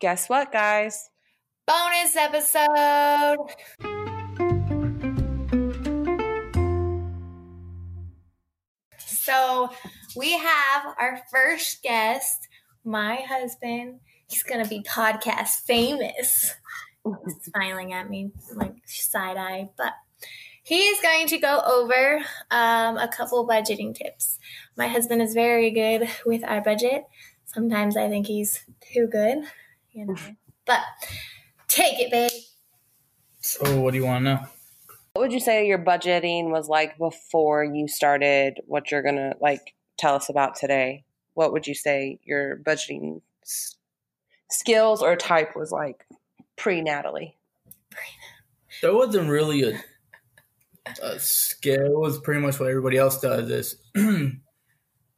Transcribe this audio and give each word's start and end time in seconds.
Guess 0.00 0.28
what, 0.28 0.52
guys? 0.52 1.10
Bonus 1.66 2.14
episode. 2.14 3.48
So 8.96 9.68
we 10.16 10.38
have 10.38 10.94
our 11.00 11.20
first 11.32 11.82
guest, 11.82 12.46
my 12.84 13.16
husband. 13.16 13.98
He's 14.28 14.44
going 14.44 14.62
to 14.62 14.70
be 14.70 14.84
podcast 14.84 15.62
famous. 15.66 16.54
He's 17.04 17.52
smiling 17.52 17.92
at 17.92 18.08
me 18.08 18.30
like 18.54 18.76
side 18.86 19.36
eye, 19.36 19.70
but 19.76 19.94
he 20.62 20.76
is 20.76 21.00
going 21.00 21.26
to 21.26 21.38
go 21.38 21.60
over 21.66 22.18
um, 22.52 22.98
a 22.98 23.08
couple 23.08 23.48
budgeting 23.48 23.96
tips. 23.96 24.38
My 24.76 24.86
husband 24.86 25.22
is 25.22 25.34
very 25.34 25.72
good 25.72 26.08
with 26.24 26.44
our 26.44 26.60
budget. 26.60 27.04
Sometimes 27.46 27.96
I 27.96 28.08
think 28.08 28.26
he's 28.26 28.64
too 28.92 29.08
good, 29.08 29.38
you 29.98 30.06
know. 30.06 30.16
But 30.64 30.80
take 31.66 31.98
it, 31.98 32.10
babe. 32.10 32.30
So, 33.40 33.80
what 33.80 33.92
do 33.92 33.98
you 33.98 34.04
want 34.04 34.24
to 34.24 34.34
know? 34.34 34.40
What 35.12 35.22
would 35.22 35.32
you 35.32 35.40
say 35.40 35.66
your 35.66 35.78
budgeting 35.78 36.50
was 36.50 36.68
like 36.68 36.96
before 36.98 37.64
you 37.64 37.88
started 37.88 38.60
what 38.66 38.90
you're 38.90 39.02
going 39.02 39.16
to 39.16 39.34
like 39.40 39.74
tell 39.98 40.14
us 40.14 40.28
about 40.28 40.54
today? 40.54 41.04
What 41.34 41.52
would 41.52 41.66
you 41.66 41.74
say 41.74 42.20
your 42.22 42.58
budgeting 42.58 43.22
s- 43.42 43.76
skills 44.50 45.02
or 45.02 45.16
type 45.16 45.56
was 45.56 45.72
like 45.72 46.06
pre 46.56 46.80
Natalie? 46.80 47.36
There 48.80 48.94
wasn't 48.94 49.28
really 49.28 49.62
a, 49.64 49.80
a 51.02 51.18
skill. 51.18 51.86
It 51.86 51.98
was 51.98 52.20
pretty 52.20 52.40
much 52.40 52.60
what 52.60 52.68
everybody 52.68 52.98
else 52.98 53.20
does. 53.20 53.50
Is 53.50 53.76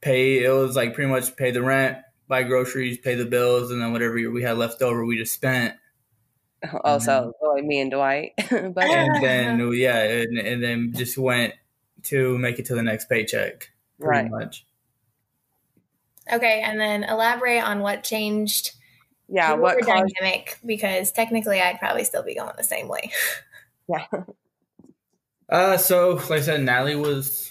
pay. 0.01 0.45
It 0.45 0.51
was 0.51 0.77
like 0.77 0.95
pretty 0.95 1.11
much 1.11 1.37
pay 1.37 1.51
the 1.51 1.63
rent, 1.63 1.99
buy 2.31 2.45
groceries, 2.45 2.97
pay 2.97 3.15
the 3.17 3.27
bills, 3.27 3.71
and 3.71 3.83
then 3.83 3.93
whatever 3.93 4.15
we 4.15 4.43
had 4.43 4.57
left 4.57 4.81
over, 4.81 5.05
we 5.05 5.19
just 5.19 5.35
spent. 5.35 5.75
Oh, 6.85 6.99
so 6.99 7.35
me 7.63 7.81
and 7.81 7.91
Dwight. 7.91 8.33
budget? 8.51 8.75
And 8.81 9.23
then 9.23 9.73
yeah, 9.73 9.99
and, 10.03 10.39
and 10.39 10.63
then 10.63 10.93
just 10.95 11.19
went 11.19 11.55
to 12.05 12.39
make 12.39 12.59
it 12.59 12.67
to 12.67 12.75
the 12.75 12.83
next 12.83 13.09
paycheck. 13.11 13.71
Pretty 14.01 14.25
Right. 14.25 14.31
much. 14.31 14.67
Okay, 16.33 16.63
and 16.63 16.81
then 16.81 17.05
elaborate 17.05 17.63
on 17.63 17.81
what 17.81 18.05
changed 18.05 18.73
Yeah, 19.29 19.51
your 19.51 19.59
what 19.59 19.81
caused 19.81 20.15
dynamic 20.21 20.59
because 20.65 21.13
technically 21.13 21.61
I'd 21.61 21.79
probably 21.79 22.05
still 22.05 22.23
be 22.23 22.35
going 22.37 22.53
the 22.57 22.63
same 22.65 22.89
way. 22.89 23.11
yeah. 23.89 24.07
Uh, 25.49 25.77
so 25.77 26.15
like 26.15 26.31
I 26.31 26.41
said, 26.41 26.63
Natalie 26.63 26.95
was 26.97 27.51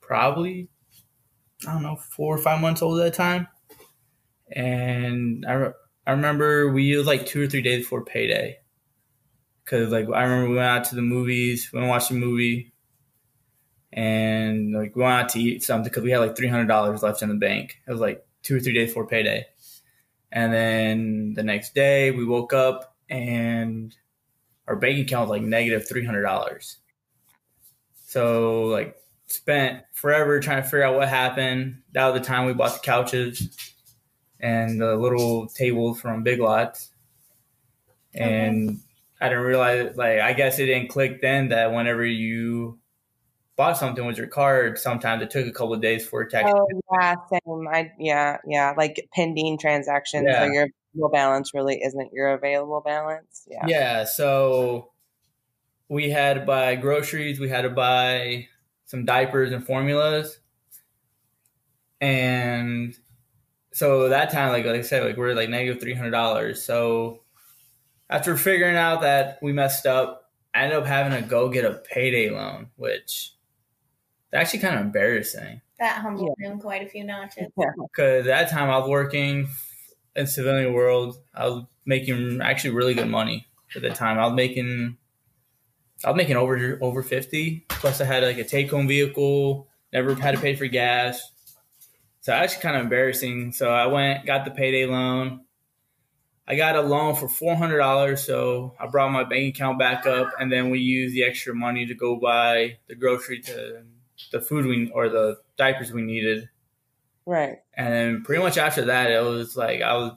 probably 0.00 0.68
I 1.66 1.72
don't 1.74 1.82
know 1.82 1.96
four 1.96 2.34
or 2.34 2.38
five 2.38 2.60
months 2.60 2.82
old 2.82 3.00
at 3.00 3.04
the 3.04 3.10
time, 3.16 3.48
and 4.52 5.44
I 5.46 5.52
re- 5.52 5.72
I 6.06 6.12
remember 6.12 6.72
we 6.72 6.82
used 6.82 7.06
like 7.06 7.26
two 7.26 7.42
or 7.42 7.46
three 7.46 7.62
days 7.62 7.84
before 7.84 8.04
payday, 8.04 8.58
because 9.64 9.90
like 9.90 10.06
I 10.08 10.22
remember 10.22 10.50
we 10.50 10.56
went 10.56 10.68
out 10.68 10.84
to 10.86 10.96
the 10.96 11.02
movies, 11.02 11.70
we 11.72 11.76
went 11.76 11.84
and 11.84 11.90
watched 11.90 12.10
a 12.10 12.14
movie, 12.14 12.72
and 13.92 14.72
like 14.72 14.96
we 14.96 15.02
went 15.02 15.22
out 15.22 15.28
to 15.30 15.40
eat 15.40 15.62
something 15.62 15.88
because 15.90 16.02
we 16.02 16.10
had 16.10 16.18
like 16.18 16.36
three 16.36 16.48
hundred 16.48 16.66
dollars 16.66 17.02
left 17.02 17.22
in 17.22 17.28
the 17.28 17.34
bank. 17.34 17.80
It 17.86 17.90
was 17.90 18.00
like 18.00 18.26
two 18.42 18.56
or 18.56 18.60
three 18.60 18.74
days 18.74 18.90
before 18.90 19.06
payday, 19.06 19.46
and 20.32 20.52
then 20.52 21.34
the 21.34 21.42
next 21.42 21.74
day 21.74 22.10
we 22.10 22.24
woke 22.24 22.52
up 22.52 22.96
and 23.08 23.94
our 24.66 24.76
bank 24.76 24.98
account 24.98 25.28
was 25.28 25.38
like 25.38 25.46
negative 25.46 25.88
three 25.88 26.04
hundred 26.04 26.22
dollars. 26.22 26.78
So 28.06 28.64
like 28.64 28.96
spent 29.26 29.82
forever 29.92 30.40
trying 30.40 30.62
to 30.62 30.68
figure 30.68 30.82
out 30.82 30.96
what 30.96 31.08
happened. 31.08 31.82
That 31.92 32.08
was 32.08 32.20
the 32.20 32.26
time 32.26 32.46
we 32.46 32.52
bought 32.52 32.72
the 32.72 32.80
couches 32.80 33.69
and 34.40 34.80
the 34.80 34.96
little 34.96 35.46
table 35.48 35.94
from 35.94 36.22
Big 36.22 36.40
Lots. 36.40 36.90
And 38.14 38.80
I 39.20 39.28
didn't 39.28 39.44
realize 39.44 39.96
like 39.96 40.20
I 40.20 40.32
guess 40.32 40.58
it 40.58 40.66
didn't 40.66 40.88
click 40.88 41.20
then 41.20 41.48
that 41.50 41.72
whenever 41.72 42.04
you 42.04 42.78
bought 43.56 43.76
something 43.76 44.04
with 44.06 44.16
your 44.16 44.26
card, 44.26 44.78
sometimes 44.78 45.22
it 45.22 45.30
took 45.30 45.46
a 45.46 45.52
couple 45.52 45.74
of 45.74 45.82
days 45.82 46.06
for 46.06 46.22
it 46.22 46.30
to 46.30 46.38
actually 46.38 46.52
Oh 46.54 46.66
yeah, 46.92 47.14
same. 47.30 47.68
I 47.68 47.92
yeah, 47.98 48.38
yeah, 48.46 48.74
like 48.76 49.08
pending 49.14 49.58
transactions. 49.58 50.26
So 50.26 50.44
your 50.44 50.68
available 50.94 51.12
balance 51.12 51.54
really 51.54 51.80
isn't 51.82 52.12
your 52.12 52.28
available 52.28 52.80
balance. 52.84 53.46
Yeah. 53.48 53.66
Yeah, 53.66 54.04
so 54.04 54.90
we 55.88 56.08
had 56.08 56.34
to 56.34 56.40
buy 56.40 56.76
groceries, 56.76 57.38
we 57.38 57.48
had 57.48 57.62
to 57.62 57.70
buy 57.70 58.46
some 58.86 59.04
diapers 59.04 59.52
and 59.52 59.64
formulas. 59.64 60.38
And 62.00 62.96
so 63.72 64.08
that 64.08 64.32
time, 64.32 64.50
like, 64.52 64.64
like 64.64 64.76
I 64.76 64.82
said, 64.82 65.04
like 65.04 65.16
we're 65.16 65.34
like 65.34 65.48
negative 65.48 65.80
three 65.80 65.94
hundred 65.94 66.10
dollars. 66.10 66.62
So 66.62 67.20
after 68.08 68.36
figuring 68.36 68.76
out 68.76 69.02
that 69.02 69.38
we 69.42 69.52
messed 69.52 69.86
up, 69.86 70.30
I 70.54 70.62
ended 70.62 70.78
up 70.78 70.86
having 70.86 71.20
to 71.20 71.28
go 71.28 71.48
get 71.48 71.64
a 71.64 71.74
payday 71.74 72.30
loan, 72.30 72.70
which 72.76 73.32
is 74.32 74.34
actually 74.34 74.60
kind 74.60 74.74
of 74.76 74.80
embarrassing. 74.82 75.60
That 75.78 75.98
humbled 75.98 76.36
him 76.38 76.58
quite 76.60 76.86
a 76.86 76.88
few 76.88 77.04
notches. 77.04 77.46
Because 77.56 78.26
at 78.26 78.48
that 78.48 78.50
time 78.50 78.68
I 78.68 78.78
was 78.78 78.88
working 78.88 79.48
in 80.16 80.26
civilian 80.26 80.72
world. 80.72 81.16
I 81.34 81.46
was 81.46 81.64
making 81.86 82.40
actually 82.42 82.70
really 82.70 82.94
good 82.94 83.08
money 83.08 83.46
at 83.74 83.82
the 83.82 83.90
time. 83.90 84.18
I 84.18 84.26
was 84.26 84.34
making 84.34 84.96
I 86.04 86.10
was 86.10 86.16
making 86.16 86.36
over 86.36 86.78
over 86.82 87.02
fifty. 87.02 87.64
Plus 87.68 88.00
I 88.00 88.04
had 88.04 88.22
like 88.22 88.38
a 88.38 88.44
take 88.44 88.70
home 88.70 88.88
vehicle. 88.88 89.68
Never 89.92 90.14
had 90.14 90.34
to 90.34 90.40
pay 90.40 90.54
for 90.54 90.66
gas. 90.66 91.29
So 92.20 92.32
that's 92.32 92.56
kind 92.56 92.76
of 92.76 92.82
embarrassing. 92.82 93.52
So 93.52 93.70
I 93.70 93.86
went 93.86 94.26
got 94.26 94.44
the 94.44 94.50
payday 94.50 94.86
loan. 94.86 95.44
I 96.46 96.56
got 96.56 96.76
a 96.76 96.82
loan 96.82 97.14
for 97.14 97.28
four 97.28 97.54
hundred 97.54 97.78
dollars. 97.78 98.24
So 98.24 98.74
I 98.78 98.86
brought 98.86 99.12
my 99.12 99.24
bank 99.24 99.54
account 99.54 99.78
back 99.78 100.06
up, 100.06 100.30
and 100.38 100.52
then 100.52 100.70
we 100.70 100.80
used 100.80 101.14
the 101.14 101.24
extra 101.24 101.54
money 101.54 101.86
to 101.86 101.94
go 101.94 102.16
buy 102.16 102.78
the 102.88 102.94
grocery 102.94 103.40
to 103.42 103.82
the 104.32 104.40
food 104.40 104.66
we 104.66 104.90
or 104.90 105.08
the 105.08 105.38
diapers 105.56 105.92
we 105.92 106.02
needed. 106.02 106.48
Right. 107.24 107.58
And 107.74 107.92
then 107.92 108.22
pretty 108.22 108.42
much 108.42 108.58
after 108.58 108.86
that, 108.86 109.10
it 109.10 109.22
was 109.22 109.56
like 109.56 109.82
I 109.82 109.94
was. 109.94 110.12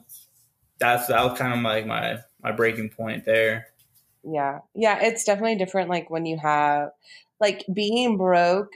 That's 0.80 1.06
that 1.06 1.24
was 1.24 1.38
kind 1.38 1.54
of 1.54 1.60
like 1.60 1.86
my 1.86 2.18
my 2.42 2.50
breaking 2.50 2.90
point 2.90 3.24
there. 3.24 3.68
Yeah. 4.24 4.58
Yeah. 4.74 4.98
It's 5.02 5.24
definitely 5.24 5.56
different. 5.56 5.88
Like 5.88 6.10
when 6.10 6.26
you 6.26 6.36
have, 6.38 6.90
like, 7.40 7.64
being 7.72 8.16
broke 8.16 8.72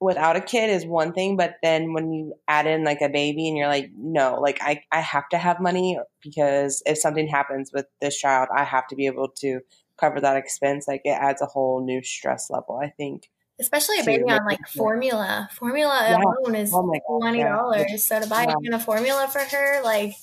without 0.00 0.36
a 0.36 0.40
kid 0.40 0.70
is 0.70 0.84
one 0.86 1.12
thing, 1.12 1.36
but 1.36 1.56
then 1.62 1.92
when 1.92 2.12
you 2.12 2.34
add 2.48 2.66
in 2.66 2.84
like 2.84 3.00
a 3.00 3.08
baby 3.08 3.48
and 3.48 3.56
you're 3.56 3.68
like, 3.68 3.90
no, 3.96 4.38
like, 4.40 4.58
I, 4.60 4.82
I 4.92 5.00
have 5.00 5.28
to 5.30 5.38
have 5.38 5.60
money 5.60 5.98
because 6.22 6.82
if 6.86 6.98
something 6.98 7.26
happens 7.26 7.70
with 7.72 7.86
this 8.00 8.18
child, 8.18 8.48
I 8.54 8.64
have 8.64 8.86
to 8.88 8.96
be 8.96 9.06
able 9.06 9.28
to 9.40 9.60
cover 9.98 10.20
that 10.20 10.36
expense. 10.36 10.86
Like, 10.86 11.00
it 11.04 11.10
adds 11.10 11.40
a 11.40 11.46
whole 11.46 11.84
new 11.84 12.02
stress 12.02 12.50
level, 12.50 12.78
I 12.82 12.90
think. 12.90 13.30
Especially 13.58 13.98
a 14.00 14.04
baby 14.04 14.24
on 14.24 14.44
like 14.44 14.66
formula. 14.68 15.48
Formula 15.54 16.06
Yeah. 16.10 16.18
alone 16.18 16.54
is 16.54 16.70
Oh 16.74 16.82
my 16.82 16.98
God, 17.08 17.20
twenty 17.20 17.38
yeah. 17.38 17.56
dollars. 17.56 18.04
So 18.04 18.20
to 18.20 18.26
buy 18.28 18.42
Yeah. 18.42 18.52
a 18.52 18.60
can 18.62 18.74
of 18.74 18.84
formula 18.84 19.28
for 19.28 19.38
her, 19.38 19.82
like 19.82 20.14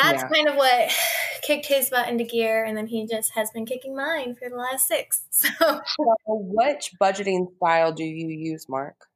that's 0.00 0.22
Yeah. 0.22 0.28
kind 0.28 0.48
of 0.48 0.56
what 0.56 0.90
kicked 1.42 1.66
his 1.66 1.90
butt 1.90 2.08
into 2.08 2.24
gear, 2.24 2.64
and 2.64 2.76
then 2.76 2.86
he 2.86 3.06
just 3.06 3.32
has 3.34 3.50
been 3.50 3.66
kicking 3.66 3.96
mine 3.96 4.34
for 4.34 4.48
the 4.48 4.56
last 4.56 4.86
six. 4.88 5.22
So 5.30 5.48
So, 5.58 6.16
which 6.26 6.92
budgeting 7.00 7.54
style 7.56 7.92
do 7.92 8.04
you 8.04 8.28
use, 8.28 8.68
Mark? 8.68 9.06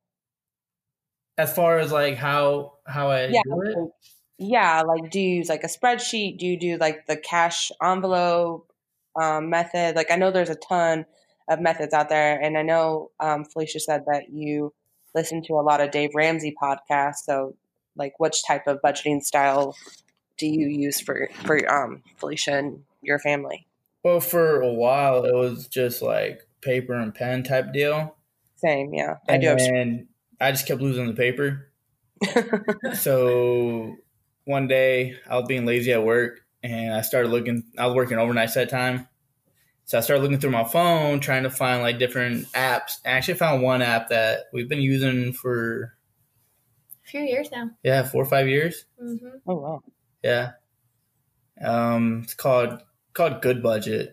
As 1.38 1.54
far 1.54 1.78
as 1.78 1.90
like 1.92 2.16
how 2.16 2.74
how 2.86 3.10
I 3.10 3.26
Yeah, 3.26 3.42
do 3.44 3.62
it, 3.62 3.78
like- 3.78 3.90
yeah. 4.38 4.82
Like, 4.82 5.10
do 5.10 5.20
you 5.20 5.36
use 5.36 5.48
like 5.48 5.62
a 5.64 5.68
spreadsheet? 5.68 6.38
Do 6.38 6.46
you 6.46 6.58
do 6.58 6.76
like 6.78 7.06
the 7.06 7.16
cash 7.16 7.70
envelope 7.82 8.72
um, 9.20 9.50
method? 9.50 9.94
Like, 9.96 10.10
I 10.10 10.16
know 10.16 10.30
there's 10.30 10.50
a 10.50 10.56
ton 10.56 11.06
of 11.48 11.60
methods 11.60 11.94
out 11.94 12.08
there, 12.08 12.40
and 12.40 12.56
I 12.58 12.62
know 12.62 13.10
um, 13.20 13.44
Felicia 13.44 13.78
said 13.80 14.02
that 14.06 14.24
you 14.32 14.72
listen 15.14 15.42
to 15.44 15.54
a 15.54 15.62
lot 15.62 15.80
of 15.80 15.90
Dave 15.90 16.10
Ramsey 16.14 16.54
podcasts. 16.60 17.24
So, 17.24 17.54
like, 17.96 18.14
which 18.18 18.44
type 18.46 18.66
of 18.66 18.80
budgeting 18.84 19.20
style 19.22 19.76
do 20.42 20.48
you 20.48 20.66
use 20.66 21.00
for 21.00 21.28
for 21.44 21.56
um, 21.72 22.02
Felicia 22.16 22.58
and 22.58 22.82
your 23.00 23.20
family? 23.20 23.66
well, 24.02 24.18
for 24.18 24.60
a 24.60 24.72
while 24.72 25.24
it 25.24 25.32
was 25.32 25.68
just 25.68 26.02
like 26.02 26.40
paper 26.60 26.94
and 26.94 27.14
pen 27.14 27.44
type 27.44 27.72
deal, 27.72 28.16
Same, 28.56 28.92
yeah. 28.92 29.14
I 29.28 29.34
and 29.34 29.42
do 29.42 29.48
have. 29.48 29.58
then 29.58 30.08
I 30.40 30.50
just 30.50 30.66
kept 30.66 30.80
losing 30.82 31.06
the 31.06 31.12
paper. 31.14 31.68
so 32.94 33.94
one 34.44 34.66
day 34.66 35.16
I 35.30 35.36
was 35.38 35.46
being 35.46 35.64
lazy 35.64 35.92
at 35.92 36.02
work 36.04 36.40
and 36.64 36.92
I 36.92 37.02
started 37.02 37.30
looking 37.30 37.62
I 37.78 37.86
was 37.86 37.94
working 37.94 38.18
overnight 38.18 38.52
that 38.54 38.68
time. 38.68 39.06
So 39.84 39.98
I 39.98 40.00
started 40.00 40.22
looking 40.22 40.40
through 40.40 40.50
my 40.50 40.64
phone 40.64 41.20
trying 41.20 41.44
to 41.44 41.50
find 41.50 41.82
like 41.82 41.98
different 42.00 42.46
apps. 42.52 42.98
I 43.04 43.10
actually 43.10 43.34
found 43.34 43.62
one 43.62 43.82
app 43.82 44.08
that 44.08 44.46
we've 44.52 44.68
been 44.68 44.80
using 44.80 45.32
for 45.32 45.96
a 47.04 47.08
few 47.08 47.20
years 47.22 47.50
now. 47.52 47.70
yeah, 47.84 48.02
four 48.02 48.22
or 48.22 48.26
five 48.26 48.48
years. 48.48 48.86
hmm 48.98 49.16
oh 49.46 49.54
wow. 49.56 49.82
Yeah. 50.22 50.52
Um 51.60 52.20
it's 52.24 52.34
called 52.34 52.80
called 53.12 53.42
Goodbudget. 53.42 54.12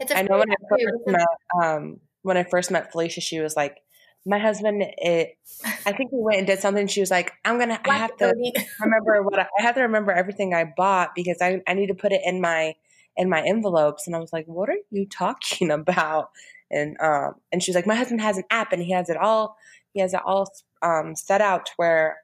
It's 0.00 0.10
a 0.10 0.18
I 0.18 0.22
know 0.22 0.38
when 0.38 0.50
I 0.50 0.54
free 0.68 0.84
app, 0.84 0.90
too. 0.90 0.90
first 0.90 1.06
met 1.06 1.26
um, 1.62 2.00
when 2.22 2.36
I 2.36 2.44
first 2.44 2.70
met 2.70 2.92
Felicia, 2.92 3.20
she 3.20 3.40
was 3.40 3.56
like 3.56 3.84
my 4.26 4.38
husband, 4.38 4.82
it, 4.82 5.36
I 5.84 5.92
think 5.92 6.10
we 6.10 6.20
went 6.20 6.38
and 6.38 6.46
did 6.46 6.58
something. 6.58 6.86
She 6.86 7.00
was 7.00 7.10
like, 7.10 7.32
"I'm 7.44 7.58
gonna, 7.58 7.78
I 7.84 7.98
have 7.98 8.16
to 8.18 8.34
remember 8.80 9.22
what 9.22 9.38
I, 9.38 9.46
I 9.58 9.62
have 9.62 9.74
to 9.74 9.82
remember 9.82 10.12
everything 10.12 10.54
I 10.54 10.64
bought 10.64 11.14
because 11.14 11.38
I, 11.42 11.60
I 11.66 11.74
need 11.74 11.88
to 11.88 11.94
put 11.94 12.12
it 12.12 12.22
in 12.24 12.40
my 12.40 12.74
in 13.16 13.28
my 13.28 13.42
envelopes." 13.42 14.06
And 14.06 14.16
I 14.16 14.20
was 14.20 14.32
like, 14.32 14.46
"What 14.46 14.70
are 14.70 14.78
you 14.90 15.06
talking 15.06 15.70
about?" 15.70 16.30
And 16.70 16.96
um, 17.00 17.34
and 17.52 17.62
she's 17.62 17.74
like, 17.74 17.86
"My 17.86 17.94
husband 17.94 18.22
has 18.22 18.38
an 18.38 18.44
app 18.50 18.72
and 18.72 18.82
he 18.82 18.92
has 18.92 19.10
it 19.10 19.18
all, 19.18 19.56
he 19.92 20.00
has 20.00 20.14
it 20.14 20.20
all 20.24 20.50
um 20.80 21.14
set 21.14 21.42
out 21.42 21.66
to 21.66 21.72
where, 21.76 22.18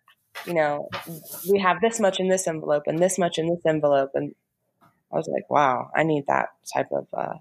you 0.46 0.54
know, 0.54 0.88
we 1.48 1.58
have 1.58 1.80
this 1.80 2.00
much 2.00 2.20
in 2.20 2.28
this 2.28 2.46
envelope 2.46 2.84
and 2.86 2.98
this 2.98 3.18
much 3.18 3.38
in 3.38 3.48
this 3.48 3.64
envelope." 3.66 4.10
And 4.14 4.34
I 5.12 5.16
was 5.16 5.28
like, 5.28 5.48
"Wow, 5.50 5.90
I 5.94 6.02
need 6.02 6.24
that 6.28 6.48
type 6.72 6.88
of 6.92 7.06
uh, 7.12 7.34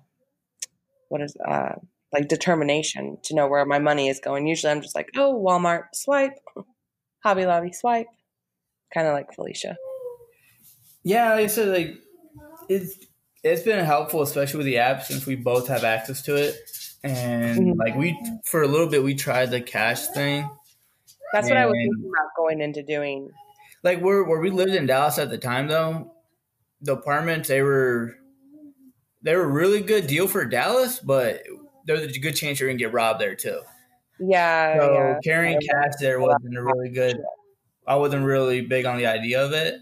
what 1.10 1.22
is 1.22 1.36
uh." 1.38 1.76
like 2.12 2.28
determination 2.28 3.20
to 3.22 3.36
know 3.36 3.48
where 3.48 3.64
my 3.68 3.78
money 3.78 4.10
is 4.10 4.20
going. 4.20 4.48
Usually 4.48 4.72
I'm 4.72 4.82
just 4.82 4.96
like, 4.96 5.10
oh, 5.16 5.40
Walmart, 5.46 5.84
swipe, 5.94 6.34
Hobby 7.24 7.46
Lobby, 7.46 7.72
swipe. 7.72 8.08
Kind 8.92 9.06
of 9.08 9.14
like 9.14 9.32
Felicia. 9.36 9.78
Yeah, 11.04 11.36
like 11.36 11.44
I 11.44 11.48
said, 11.48 11.68
like 11.68 12.00
it's 12.68 12.98
it's 13.44 13.62
been 13.62 13.86
helpful, 13.86 14.24
especially 14.24 14.58
with 14.58 14.66
the 14.66 14.80
app, 14.80 15.04
since 15.04 15.28
we 15.28 15.36
both 15.36 15.68
have 15.68 15.84
access 15.84 16.24
to 16.24 16.36
it. 16.36 16.56
And 17.04 17.76
Mhm. 17.76 17.78
like 17.78 17.96
we, 17.96 18.20
for 18.44 18.64
a 18.64 18.68
little 18.68 18.88
bit, 18.88 19.04
we 19.04 19.14
tried 19.14 19.52
the 19.52 19.62
cash 19.62 20.08
thing. 20.08 20.50
That's 21.34 21.50
what 21.50 21.58
I 21.58 21.66
was 21.66 21.74
thinking 21.74 22.12
about 22.14 22.30
going 22.36 22.62
into 22.62 22.84
doing. 22.84 23.30
Like 23.84 24.02
where 24.02 24.24
where 24.24 24.40
we 24.40 24.50
lived 24.50 24.74
in 24.74 24.86
Dallas 24.86 25.18
at 25.18 25.30
the 25.30 25.38
time, 25.38 25.68
though, 25.68 26.14
the 26.82 26.94
apartments 26.94 27.48
they 27.48 27.62
were 27.62 28.16
they 29.22 29.36
were 29.36 29.44
a 29.44 29.48
really 29.48 29.82
good 29.82 30.08
deal 30.08 30.28
for 30.28 30.46
Dallas, 30.46 31.00
but 31.00 31.44
there's 31.86 32.16
a 32.16 32.20
good 32.20 32.36
chance 32.36 32.60
you're 32.60 32.70
gonna 32.70 32.78
get 32.78 32.94
robbed 32.94 33.22
there 33.22 33.36
too. 33.36 33.62
Yeah, 34.20 34.78
So 34.78 34.94
yeah. 34.94 35.20
carrying 35.24 35.60
cash 35.62 35.94
there 36.00 36.20
wasn't 36.20 36.58
a 36.58 36.64
really 36.64 36.90
good. 36.90 37.18
I 37.88 37.96
wasn't 37.96 38.26
really 38.26 38.62
big 38.62 38.86
on 38.86 38.98
the 38.98 39.08
idea 39.08 39.44
of 39.44 39.54
it, 39.54 39.80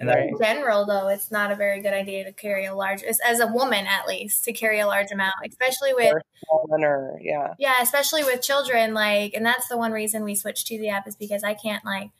and 0.00 0.08
Right. 0.08 0.30
In 0.30 0.38
general, 0.40 0.86
though, 0.86 1.08
it's 1.08 1.30
not 1.30 1.52
a 1.52 1.54
very 1.54 1.80
good 1.80 1.92
idea 1.92 2.24
to 2.24 2.32
carry 2.32 2.64
a 2.64 2.74
large, 2.74 3.02
as- 3.04 3.20
as 3.20 3.38
a 3.38 3.46
woman 3.46 3.86
at 3.86 4.08
least, 4.08 4.42
to 4.44 4.52
carry 4.52 4.80
a 4.80 4.86
large 4.86 5.12
amount, 5.12 5.34
especially 5.48 5.92
with 5.94 6.12
Or, 6.50 6.66
or 6.70 7.18
yeah, 7.22 7.54
yeah, 7.58 7.82
especially 7.82 8.24
with 8.24 8.40
children. 8.42 8.94
Like, 8.94 9.34
and 9.34 9.44
that's 9.46 9.68
the 9.68 9.76
one 9.76 9.92
reason 9.92 10.24
we 10.24 10.34
switched 10.34 10.66
to 10.68 10.78
the 10.78 10.88
app 10.88 11.06
is 11.06 11.16
because 11.16 11.44
I 11.44 11.54
can't 11.54 11.84
like 11.84 12.10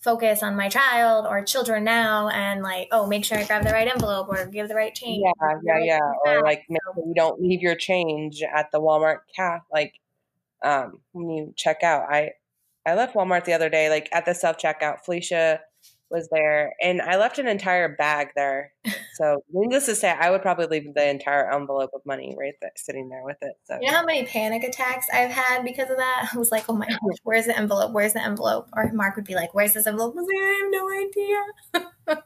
focus 0.00 0.42
on 0.42 0.56
my 0.56 0.68
child 0.68 1.26
or 1.26 1.42
children 1.44 1.84
now 1.84 2.28
and 2.28 2.62
like, 2.62 2.88
oh, 2.92 3.06
make 3.06 3.24
sure 3.24 3.36
I 3.36 3.44
grab 3.44 3.64
the 3.64 3.72
right 3.72 3.88
envelope 3.88 4.28
or 4.28 4.46
give 4.46 4.68
the 4.68 4.74
right 4.74 4.94
change. 4.94 5.22
yeah, 5.40 5.54
yeah, 5.64 5.78
yeah. 5.84 6.12
Or 6.24 6.42
like 6.42 6.64
make 6.68 6.80
sure 6.94 7.04
you 7.06 7.14
don't 7.14 7.40
leave 7.40 7.60
your 7.60 7.74
change 7.74 8.42
at 8.42 8.70
the 8.72 8.80
Walmart 8.80 9.18
cash, 9.36 9.60
Like 9.72 9.94
um, 10.64 11.00
when 11.12 11.28
you 11.30 11.52
check 11.56 11.82
out, 11.82 12.06
I 12.10 12.30
I 12.86 12.94
left 12.94 13.14
Walmart 13.14 13.44
the 13.44 13.52
other 13.52 13.68
day, 13.68 13.90
like 13.90 14.08
at 14.12 14.24
the 14.24 14.34
self 14.34 14.56
checkout. 14.56 15.04
Felicia 15.04 15.60
was 16.10 16.28
there, 16.30 16.74
and 16.82 17.02
I 17.02 17.16
left 17.16 17.38
an 17.38 17.46
entire 17.46 17.94
bag 17.94 18.28
there. 18.36 18.72
So 19.14 19.42
needless 19.52 19.86
to 19.86 19.96
say, 19.96 20.10
I 20.10 20.30
would 20.30 20.42
probably 20.42 20.66
leave 20.66 20.94
the 20.94 21.08
entire 21.10 21.52
envelope 21.52 21.90
of 21.92 22.02
money 22.06 22.36
right 22.38 22.54
there, 22.62 22.70
sitting 22.76 23.08
there 23.08 23.24
with 23.24 23.38
it. 23.42 23.54
So 23.64 23.76
You 23.80 23.90
know 23.90 23.96
how 23.96 24.04
many 24.04 24.24
panic 24.24 24.62
attacks 24.62 25.06
I've 25.12 25.32
had 25.32 25.64
because 25.64 25.90
of 25.90 25.96
that? 25.96 26.28
I 26.32 26.38
was 26.38 26.52
like, 26.52 26.66
oh 26.68 26.74
my 26.74 26.86
gosh, 26.88 27.18
where's 27.24 27.46
the 27.46 27.58
envelope? 27.58 27.92
Where's 27.92 28.12
the 28.12 28.22
envelope? 28.22 28.68
Or 28.72 28.92
Mark 28.92 29.16
would 29.16 29.24
be 29.24 29.34
like, 29.34 29.54
where's 29.54 29.72
this 29.72 29.88
envelope? 29.88 30.14
I 30.16 30.20
was 30.20 30.28
like, 30.32 30.40
I 30.40 30.60
have 30.62 30.70
no 30.70 32.14
idea. 32.14 32.22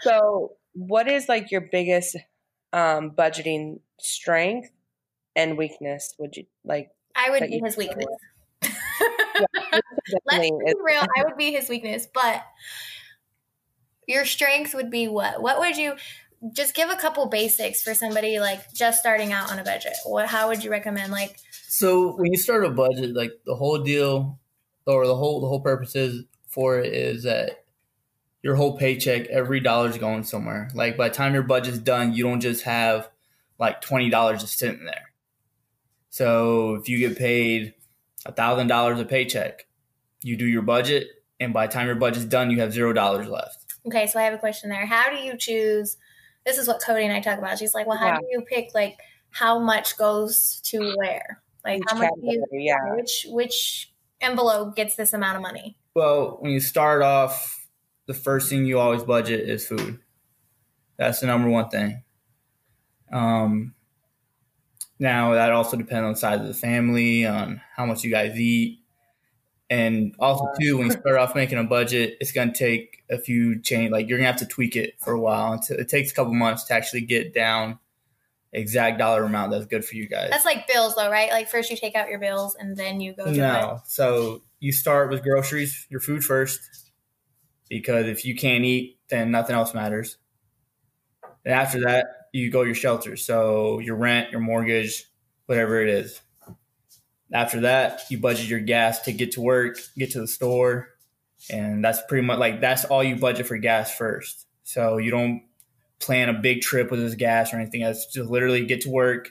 So, 0.00 0.56
what 0.72 1.08
is 1.08 1.28
like 1.28 1.50
your 1.50 1.62
biggest 1.72 2.16
um, 2.72 3.10
budgeting 3.10 3.80
strength 4.00 4.70
and 5.34 5.56
weakness? 5.56 6.14
Would 6.18 6.36
you 6.36 6.44
like? 6.64 6.90
I 7.14 7.30
would 7.30 7.48
be 7.48 7.60
his 7.62 7.76
weakness. 7.76 8.06
Let's 10.26 10.50
be 10.50 10.74
real. 10.82 11.02
I 11.16 11.24
would 11.24 11.36
be 11.36 11.52
his 11.52 11.68
weakness, 11.68 12.06
but 12.12 12.42
your 14.06 14.24
strength 14.24 14.74
would 14.74 14.90
be 14.90 15.08
what? 15.08 15.42
What 15.42 15.58
would 15.58 15.76
you 15.76 15.94
just 16.52 16.74
give 16.74 16.88
a 16.88 16.96
couple 16.96 17.26
basics 17.26 17.82
for 17.82 17.94
somebody 17.94 18.38
like 18.40 18.72
just 18.72 19.00
starting 19.00 19.32
out 19.32 19.50
on 19.50 19.58
a 19.58 19.64
budget? 19.64 19.94
What? 20.04 20.26
How 20.26 20.48
would 20.48 20.64
you 20.64 20.70
recommend? 20.70 21.12
Like, 21.12 21.36
So 21.50 22.16
when 22.16 22.32
you 22.32 22.38
start 22.38 22.64
a 22.64 22.70
budget, 22.70 23.14
like 23.14 23.32
the 23.44 23.54
whole 23.54 23.78
deal, 23.78 24.38
or 24.86 25.06
the 25.06 25.16
whole 25.16 25.40
the 25.40 25.48
whole 25.48 25.60
purpose 25.60 25.94
is 25.94 26.24
for 26.46 26.80
it 26.80 26.92
is 26.92 27.24
that 27.24 27.64
your 28.42 28.54
whole 28.54 28.78
paycheck, 28.78 29.26
every 29.26 29.60
dollar 29.60 29.90
is 29.90 29.98
going 29.98 30.24
somewhere. 30.24 30.70
Like 30.74 30.96
by 30.96 31.08
the 31.08 31.14
time 31.14 31.34
your 31.34 31.42
budget's 31.42 31.78
done, 31.78 32.14
you 32.14 32.24
don't 32.24 32.40
just 32.40 32.64
have 32.64 33.10
like 33.58 33.80
twenty 33.80 34.08
dollars 34.08 34.40
just 34.40 34.58
sitting 34.58 34.84
there. 34.84 35.12
So 36.10 36.74
if 36.76 36.88
you 36.88 36.98
get 36.98 37.18
paid 37.18 37.74
a 38.26 38.32
thousand 38.32 38.66
dollars 38.68 39.00
a 39.00 39.04
paycheck, 39.04 39.66
you 40.22 40.36
do 40.36 40.46
your 40.46 40.62
budget, 40.62 41.06
and 41.40 41.52
by 41.52 41.66
the 41.66 41.72
time 41.72 41.86
your 41.86 41.96
budget's 41.96 42.24
done, 42.26 42.50
you 42.50 42.60
have 42.60 42.72
zero 42.72 42.92
dollars 42.92 43.28
left. 43.28 43.64
okay, 43.86 44.06
so 44.06 44.18
I 44.18 44.22
have 44.24 44.34
a 44.34 44.38
question 44.38 44.68
there. 44.70 44.84
How 44.86 45.08
do 45.10 45.16
you 45.16 45.36
choose? 45.36 45.96
This 46.44 46.58
is 46.58 46.66
what 46.68 46.80
Cody 46.82 47.04
and 47.04 47.12
I 47.12 47.20
talk 47.20 47.38
about. 47.38 47.58
She's 47.58 47.74
like, 47.74 47.86
well, 47.86 47.98
how 47.98 48.06
Yeah. 48.06 48.18
do 48.18 48.26
you 48.30 48.40
pick 48.42 48.70
like 48.74 48.98
how 49.30 49.58
much 49.58 49.96
goes 49.98 50.60
to 50.64 50.94
where? 50.96 51.42
Like, 51.64 51.78
each 51.78 51.84
how 51.90 51.98
much 51.98 52.10
do 52.20 52.26
you, 52.26 52.44
yeah. 52.52 52.94
which 52.94 53.26
which 53.28 53.92
envelope 54.20 54.74
gets 54.76 54.96
this 54.96 55.12
amount 55.12 55.36
of 55.36 55.42
money? 55.42 55.76
Well, 55.94 56.38
when 56.40 56.52
you 56.52 56.60
start 56.60 57.02
off, 57.02 57.66
the 58.06 58.14
first 58.14 58.48
thing 58.48 58.64
you 58.66 58.78
always 58.78 59.02
budget 59.04 59.48
is 59.48 59.66
food. 59.66 59.98
That's 60.96 61.20
the 61.20 61.26
number 61.26 61.48
one 61.50 61.68
thing. 61.68 62.02
Um, 63.12 63.74
now 64.98 65.34
that 65.34 65.52
also 65.52 65.76
depends 65.76 66.04
on 66.04 66.12
the 66.12 66.18
size 66.18 66.40
of 66.40 66.46
the 66.46 66.54
family, 66.54 67.26
on 67.26 67.60
how 67.74 67.86
much 67.86 68.04
you 68.04 68.10
guys 68.10 68.38
eat, 68.38 68.80
and 69.70 70.14
also 70.18 70.46
too 70.60 70.78
when 70.78 70.86
you 70.86 70.92
start 70.92 71.18
off 71.18 71.34
making 71.34 71.58
a 71.58 71.64
budget, 71.64 72.16
it's 72.20 72.32
gonna 72.32 72.52
take 72.52 73.04
a 73.10 73.18
few 73.18 73.60
change. 73.60 73.90
Like 73.90 74.08
you're 74.08 74.18
gonna 74.18 74.30
have 74.30 74.40
to 74.40 74.46
tweak 74.46 74.76
it 74.76 74.94
for 74.98 75.12
a 75.12 75.20
while. 75.20 75.52
Until, 75.52 75.78
it 75.78 75.88
takes 75.88 76.10
a 76.10 76.14
couple 76.14 76.34
months 76.34 76.64
to 76.64 76.74
actually 76.74 77.02
get 77.02 77.34
down 77.34 77.78
exact 78.52 78.98
dollar 78.98 79.24
amount 79.24 79.50
that's 79.50 79.66
good 79.66 79.84
for 79.84 79.94
you 79.94 80.08
guys. 80.08 80.30
That's 80.30 80.44
like 80.44 80.66
bills, 80.66 80.94
though, 80.94 81.10
right? 81.10 81.30
Like 81.30 81.48
first 81.48 81.70
you 81.70 81.76
take 81.76 81.94
out 81.94 82.08
your 82.08 82.18
bills 82.18 82.56
and 82.58 82.76
then 82.76 83.00
you 83.00 83.12
go 83.12 83.26
it. 83.26 83.36
No. 83.36 83.80
So 83.84 84.42
you 84.60 84.72
start 84.72 85.10
with 85.10 85.22
groceries, 85.22 85.86
your 85.90 86.00
food 86.00 86.24
first, 86.24 86.60
because 87.68 88.06
if 88.06 88.24
you 88.24 88.34
can't 88.34 88.64
eat, 88.64 88.98
then 89.08 89.30
nothing 89.30 89.54
else 89.54 89.74
matters. 89.74 90.16
And 91.44 91.54
after 91.54 91.80
that, 91.82 92.27
you 92.38 92.50
go 92.50 92.62
your 92.62 92.74
shelter. 92.74 93.16
So 93.16 93.78
your 93.78 93.96
rent, 93.96 94.30
your 94.30 94.40
mortgage, 94.40 95.04
whatever 95.46 95.80
it 95.80 95.88
is. 95.88 96.20
After 97.32 97.60
that, 97.60 98.02
you 98.10 98.18
budget 98.18 98.46
your 98.48 98.60
gas 98.60 99.02
to 99.02 99.12
get 99.12 99.32
to 99.32 99.40
work, 99.40 99.78
get 99.96 100.12
to 100.12 100.20
the 100.20 100.26
store. 100.26 100.88
And 101.50 101.84
that's 101.84 102.00
pretty 102.08 102.26
much 102.26 102.38
like 102.38 102.60
that's 102.60 102.84
all 102.84 103.04
you 103.04 103.16
budget 103.16 103.46
for 103.46 103.58
gas 103.58 103.94
first. 103.94 104.46
So 104.64 104.98
you 104.98 105.10
don't 105.10 105.42
plan 106.00 106.28
a 106.28 106.32
big 106.34 106.62
trip 106.62 106.90
with 106.90 107.00
this 107.00 107.14
gas 107.14 107.52
or 107.52 107.58
anything 107.58 107.82
That's 107.82 108.06
Just 108.06 108.30
literally 108.30 108.64
get 108.64 108.82
to 108.82 108.90
work, 108.90 109.30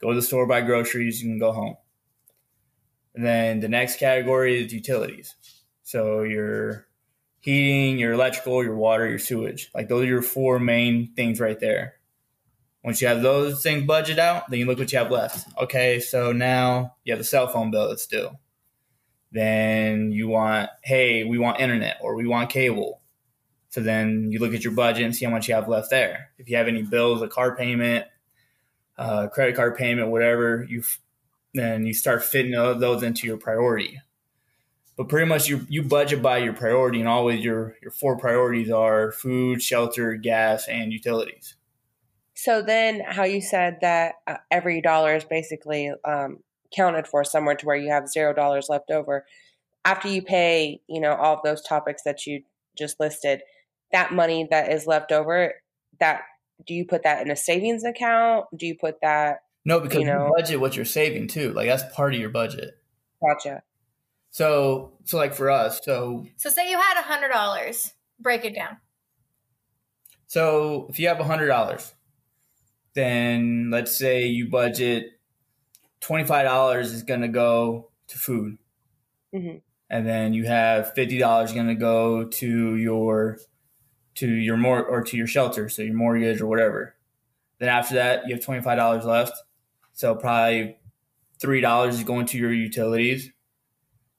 go 0.00 0.10
to 0.10 0.16
the 0.16 0.22
store, 0.22 0.46
buy 0.46 0.60
groceries, 0.60 1.22
you 1.22 1.28
can 1.30 1.38
go 1.38 1.52
home. 1.52 1.76
And 3.14 3.24
then 3.24 3.60
the 3.60 3.68
next 3.68 3.98
category 3.98 4.62
is 4.62 4.72
utilities. 4.72 5.34
So 5.82 6.22
your 6.22 6.86
heating, 7.40 7.98
your 7.98 8.12
electrical, 8.12 8.64
your 8.64 8.76
water, 8.76 9.08
your 9.08 9.18
sewage. 9.18 9.70
Like 9.74 9.88
those 9.88 10.04
are 10.04 10.08
your 10.08 10.22
four 10.22 10.58
main 10.58 11.12
things 11.14 11.40
right 11.40 11.60
there. 11.60 11.93
Once 12.84 13.00
you 13.00 13.08
have 13.08 13.22
those 13.22 13.62
things 13.62 13.82
budgeted 13.88 14.18
out, 14.18 14.48
then 14.50 14.58
you 14.58 14.66
look 14.66 14.78
what 14.78 14.92
you 14.92 14.98
have 14.98 15.10
left. 15.10 15.48
Okay, 15.58 15.98
so 16.00 16.32
now 16.32 16.94
you 17.02 17.12
have 17.12 17.18
the 17.18 17.24
cell 17.24 17.48
phone 17.48 17.70
bill 17.70 17.88
that's 17.88 18.06
due. 18.06 18.28
Then 19.32 20.12
you 20.12 20.28
want, 20.28 20.68
hey, 20.82 21.24
we 21.24 21.38
want 21.38 21.60
internet 21.60 21.96
or 22.02 22.14
we 22.14 22.26
want 22.26 22.50
cable. 22.50 23.00
So 23.70 23.80
then 23.80 24.30
you 24.30 24.38
look 24.38 24.54
at 24.54 24.62
your 24.62 24.74
budget 24.74 25.04
and 25.04 25.16
see 25.16 25.24
how 25.24 25.30
much 25.30 25.48
you 25.48 25.54
have 25.54 25.66
left 25.66 25.90
there. 25.90 26.30
If 26.38 26.48
you 26.48 26.56
have 26.56 26.68
any 26.68 26.82
bills, 26.82 27.22
a 27.22 27.26
car 27.26 27.56
payment, 27.56 28.06
uh, 28.98 29.28
credit 29.28 29.56
card 29.56 29.76
payment, 29.76 30.10
whatever, 30.10 30.64
you 30.68 30.84
then 31.54 31.86
you 31.86 31.94
start 31.94 32.22
fitting 32.22 32.52
those 32.52 33.02
into 33.02 33.26
your 33.26 33.36
priority. 33.36 34.00
But 34.96 35.08
pretty 35.08 35.26
much 35.26 35.48
you 35.48 35.66
you 35.68 35.82
budget 35.82 36.22
by 36.22 36.38
your 36.38 36.52
priority, 36.52 37.00
and 37.00 37.08
always 37.08 37.44
your 37.44 37.76
your 37.82 37.90
four 37.90 38.16
priorities 38.16 38.70
are 38.70 39.10
food, 39.10 39.60
shelter, 39.62 40.14
gas, 40.14 40.68
and 40.68 40.92
utilities. 40.92 41.56
So 42.34 42.62
then, 42.62 43.00
how 43.06 43.24
you 43.24 43.40
said 43.40 43.78
that 43.80 44.16
uh, 44.26 44.36
every 44.50 44.80
dollar 44.80 45.14
is 45.14 45.24
basically 45.24 45.92
um, 46.04 46.38
counted 46.74 47.06
for 47.06 47.24
somewhere 47.24 47.54
to 47.54 47.66
where 47.66 47.76
you 47.76 47.90
have 47.90 48.08
zero 48.08 48.34
dollars 48.34 48.66
left 48.68 48.90
over. 48.90 49.24
After 49.84 50.08
you 50.08 50.22
pay, 50.22 50.80
you 50.88 51.00
know, 51.00 51.14
all 51.14 51.34
of 51.34 51.42
those 51.44 51.62
topics 51.62 52.02
that 52.04 52.26
you 52.26 52.42
just 52.76 52.98
listed, 52.98 53.42
that 53.92 54.12
money 54.12 54.48
that 54.50 54.72
is 54.72 54.86
left 54.86 55.12
over, 55.12 55.54
that 56.00 56.22
do 56.66 56.74
you 56.74 56.84
put 56.84 57.02
that 57.04 57.22
in 57.24 57.30
a 57.30 57.36
savings 57.36 57.84
account? 57.84 58.46
Do 58.56 58.66
you 58.66 58.76
put 58.76 58.96
that? 59.02 59.38
No, 59.64 59.80
because 59.80 60.00
You 60.00 60.06
you, 60.06 60.12
know. 60.12 60.32
budget 60.36 60.60
what 60.60 60.76
you're 60.76 60.84
saving 60.84 61.28
too. 61.28 61.52
Like 61.52 61.68
that's 61.68 61.84
part 61.94 62.14
of 62.14 62.20
your 62.20 62.30
budget. 62.30 62.74
Gotcha. 63.22 63.62
So 64.30 64.92
so 65.04 65.16
like 65.16 65.34
for 65.34 65.50
us, 65.50 65.80
so 65.84 66.26
So 66.36 66.50
say 66.50 66.70
you 66.70 66.78
had 66.78 66.98
a 66.98 67.02
hundred 67.02 67.28
dollars. 67.28 67.92
Break 68.18 68.44
it 68.44 68.54
down. 68.54 68.78
So 70.26 70.86
if 70.90 70.98
you 70.98 71.08
have 71.08 71.20
a 71.20 71.24
hundred 71.24 71.46
dollars, 71.46 71.94
then 72.94 73.70
let's 73.70 73.96
say 73.96 74.26
you 74.26 74.48
budget 74.48 75.06
twenty 76.00 76.24
five 76.24 76.44
dollars 76.44 76.92
is 76.92 77.02
going 77.02 77.20
to 77.22 77.28
go 77.28 77.90
to 78.08 78.18
food, 78.18 78.58
Mhm. 79.34 79.60
and 79.90 80.06
then 80.06 80.34
you 80.34 80.44
have 80.44 80.92
fifty 80.94 81.18
dollars 81.18 81.52
going 81.52 81.68
to 81.68 81.74
go 81.74 82.24
to 82.24 82.76
your 82.76 83.38
to 84.16 84.28
your 84.28 84.56
more 84.56 84.84
or 84.84 85.02
to 85.02 85.16
your 85.16 85.26
shelter, 85.26 85.68
so 85.68 85.82
your 85.82 85.94
mortgage 85.94 86.40
or 86.40 86.46
whatever. 86.46 86.94
Then 87.58 87.68
after 87.68 87.94
that, 87.96 88.26
you 88.28 88.34
have 88.34 88.44
twenty 88.44 88.62
five 88.62 88.78
dollars 88.78 89.04
left. 89.04 89.32
So 89.92 90.14
probably 90.14 90.76
three 91.40 91.60
dollars 91.60 91.96
is 91.96 92.04
going 92.04 92.26
to 92.26 92.38
your 92.38 92.52
utilities, 92.52 93.30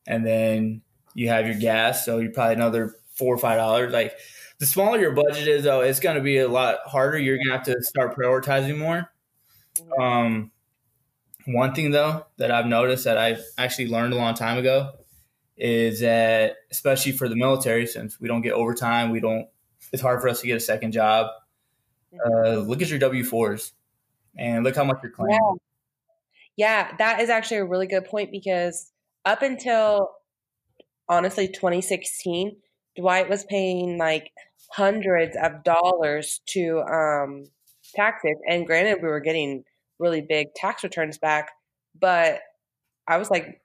and 0.08 0.26
then 0.26 0.82
you 1.14 1.30
have 1.30 1.46
your 1.46 1.56
gas. 1.56 2.04
So 2.06 2.20
you 2.20 2.30
probably 2.30 2.56
another 2.56 2.96
four 3.14 3.34
or 3.34 3.38
five 3.38 3.58
dollars. 3.58 3.94
Like 3.94 4.14
the 4.60 4.66
smaller 4.66 5.00
your 5.00 5.14
budget 5.14 5.48
is, 5.48 5.64
though, 5.64 5.82
it's 5.82 6.00
going 6.00 6.16
to 6.16 6.22
be 6.22 6.38
a 6.38 6.48
lot 6.48 6.80
harder. 6.86 7.18
You're 7.18 7.38
going 7.38 7.48
to 7.48 7.54
have 7.54 7.64
to 7.66 7.84
start 7.84 8.16
prioritizing 8.16 8.78
more. 8.78 9.12
Um, 10.00 10.52
one 11.46 11.74
thing 11.76 11.92
though 11.92 12.26
that 12.38 12.52
I've 12.52 12.66
noticed 12.66 13.04
that 13.06 13.18
I've 13.18 13.44
actually 13.58 13.88
learned 13.88 14.14
a 14.14 14.18
long 14.18 14.34
time 14.34 14.58
ago 14.58 14.94
is 15.58 16.02
that, 16.02 16.58
especially 16.72 17.12
for 17.12 17.30
the 17.30 17.36
military, 17.36 17.86
since 17.86 18.20
we 18.20 18.28
don't 18.28 18.42
get 18.42 18.54
overtime, 18.54 19.12
we 19.12 19.20
don't. 19.20 19.48
It's 19.92 20.02
hard 20.02 20.22
for 20.22 20.28
us 20.28 20.42
to 20.42 20.48
get 20.48 20.58
a 20.58 20.62
second 20.62 20.92
job. 20.92 21.28
Uh, 22.26 22.56
look 22.56 22.82
at 22.82 22.90
your 22.90 23.00
W 23.00 23.24
fours 23.24 23.74
and 24.38 24.64
look 24.64 24.76
how 24.76 24.84
much 24.84 24.98
you're 25.04 25.12
claiming. 25.12 25.38
Yeah. 25.42 25.56
Yeah, 26.58 26.96
that 27.00 27.20
is 27.20 27.30
actually 27.30 27.58
a 27.58 27.66
really 27.66 27.86
good 27.86 28.06
point 28.06 28.32
because 28.32 28.92
up 29.26 29.42
until 29.42 30.10
honestly 31.10 31.50
2016, 31.50 32.56
Dwight 32.96 33.30
was 33.30 33.44
paying 33.44 33.98
like 33.98 34.32
hundreds 34.72 35.36
of 35.42 35.64
dollars 35.64 36.42
to 36.48 36.80
um, 36.82 37.46
taxes. 37.94 38.36
And 38.50 38.66
granted, 38.66 39.02
we 39.02 39.08
were 39.08 39.20
getting 39.20 39.64
really 40.00 40.22
big 40.22 40.54
tax 40.56 40.84
returns 40.84 41.18
back, 41.18 41.52
but 42.00 42.42
I 43.08 43.18
was 43.18 43.30
like, 43.30 43.62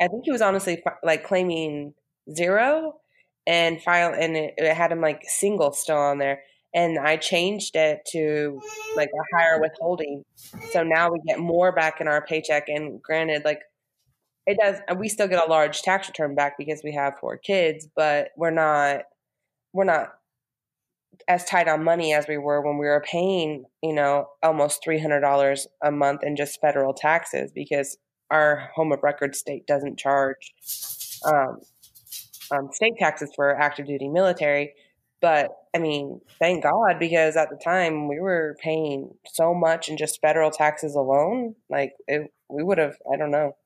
I 0.00 0.08
think 0.08 0.24
he 0.24 0.32
was 0.32 0.42
honestly 0.42 0.82
like 1.02 1.24
claiming 1.24 1.94
zero 2.34 2.94
and 3.46 3.80
file, 3.82 4.14
and 4.14 4.36
it, 4.36 4.54
it 4.56 4.74
had 4.74 4.92
him 4.92 5.00
like 5.00 5.22
single 5.26 5.72
still 5.72 5.96
on 5.96 6.18
there. 6.18 6.42
And 6.72 6.98
I 6.98 7.16
changed 7.16 7.74
it 7.74 8.00
to 8.12 8.62
like 8.96 9.08
a 9.08 9.36
higher 9.36 9.60
withholding. 9.60 10.24
So 10.70 10.84
now 10.84 11.10
we 11.10 11.18
get 11.26 11.40
more 11.40 11.72
back 11.72 12.00
in 12.00 12.06
our 12.06 12.24
paycheck. 12.24 12.68
And 12.68 13.02
granted, 13.02 13.44
like 13.44 13.60
it 14.46 14.56
does, 14.56 14.78
we 14.96 15.08
still 15.08 15.26
get 15.26 15.44
a 15.44 15.50
large 15.50 15.82
tax 15.82 16.08
return 16.08 16.36
back 16.36 16.56
because 16.56 16.80
we 16.84 16.92
have 16.94 17.18
four 17.18 17.36
kids, 17.38 17.88
but 17.96 18.28
we're 18.36 18.50
not, 18.52 19.02
we're 19.72 19.84
not 19.84 20.12
as 21.28 21.44
tight 21.44 21.68
on 21.68 21.84
money 21.84 22.12
as 22.12 22.26
we 22.28 22.38
were 22.38 22.60
when 22.60 22.78
we 22.78 22.86
were 22.86 23.02
paying, 23.04 23.64
you 23.82 23.94
know, 23.94 24.26
almost 24.42 24.82
$300 24.86 25.66
a 25.82 25.90
month 25.90 26.22
in 26.22 26.36
just 26.36 26.60
federal 26.60 26.94
taxes 26.94 27.52
because 27.54 27.96
our 28.30 28.70
home 28.74 28.92
of 28.92 29.02
record 29.02 29.34
state 29.34 29.66
doesn't 29.66 29.98
charge 29.98 30.54
um, 31.24 31.60
um, 32.50 32.68
state 32.72 32.94
taxes 32.98 33.30
for 33.34 33.56
active 33.56 33.86
duty 33.86 34.08
military. 34.08 34.74
But 35.20 35.50
I 35.74 35.78
mean, 35.78 36.20
thank 36.38 36.62
God 36.62 36.98
because 36.98 37.36
at 37.36 37.50
the 37.50 37.60
time 37.62 38.08
we 38.08 38.18
were 38.18 38.56
paying 38.62 39.10
so 39.26 39.54
much 39.54 39.88
in 39.88 39.96
just 39.96 40.20
federal 40.20 40.50
taxes 40.50 40.94
alone. 40.94 41.54
Like 41.68 41.92
it, 42.08 42.32
we 42.48 42.62
would 42.62 42.78
have, 42.78 42.96
I 43.12 43.16
don't 43.16 43.30
know. 43.30 43.56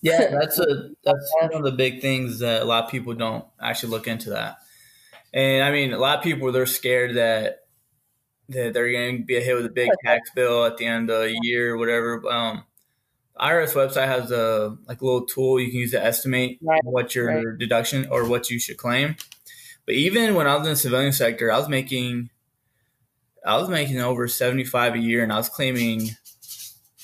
Yeah, 0.00 0.30
that's 0.30 0.58
a 0.58 0.90
that's 1.04 1.34
one 1.40 1.54
of 1.54 1.64
the 1.64 1.72
big 1.72 2.00
things 2.00 2.38
that 2.40 2.62
a 2.62 2.64
lot 2.64 2.84
of 2.84 2.90
people 2.90 3.14
don't 3.14 3.44
actually 3.60 3.90
look 3.90 4.06
into 4.06 4.30
that. 4.30 4.58
And 5.32 5.62
I 5.62 5.70
mean, 5.70 5.92
a 5.92 5.98
lot 5.98 6.18
of 6.18 6.24
people 6.24 6.50
they're 6.52 6.66
scared 6.66 7.16
that 7.16 7.60
that 8.48 8.72
they're 8.72 8.90
going 8.90 9.18
to 9.18 9.24
be 9.24 9.40
hit 9.40 9.54
with 9.54 9.66
a 9.66 9.70
big 9.70 9.90
tax 10.04 10.30
bill 10.34 10.64
at 10.64 10.78
the 10.78 10.86
end 10.86 11.10
of 11.10 11.22
the 11.22 11.38
year 11.42 11.74
or 11.74 11.78
whatever. 11.78 12.22
Um, 12.30 12.64
IRS 13.38 13.74
website 13.74 14.06
has 14.06 14.30
a 14.30 14.76
like 14.86 15.00
little 15.02 15.24
tool 15.24 15.60
you 15.60 15.70
can 15.70 15.80
use 15.80 15.92
to 15.92 16.02
estimate 16.02 16.58
Right, 16.62 16.80
what 16.82 17.14
your 17.14 17.56
deduction 17.56 18.08
or 18.10 18.26
what 18.26 18.50
you 18.50 18.58
should 18.58 18.78
claim. 18.78 19.16
But 19.86 19.94
even 19.94 20.34
when 20.34 20.46
I 20.46 20.56
was 20.56 20.66
in 20.66 20.72
the 20.72 20.76
civilian 20.76 21.12
sector, 21.12 21.52
I 21.52 21.58
was 21.58 21.68
making 21.68 22.30
I 23.46 23.56
was 23.56 23.68
making 23.68 24.00
over 24.00 24.26
seventy 24.28 24.64
five 24.64 24.94
a 24.94 24.98
year, 24.98 25.22
and 25.22 25.32
I 25.32 25.36
was 25.36 25.48
claiming 25.48 26.10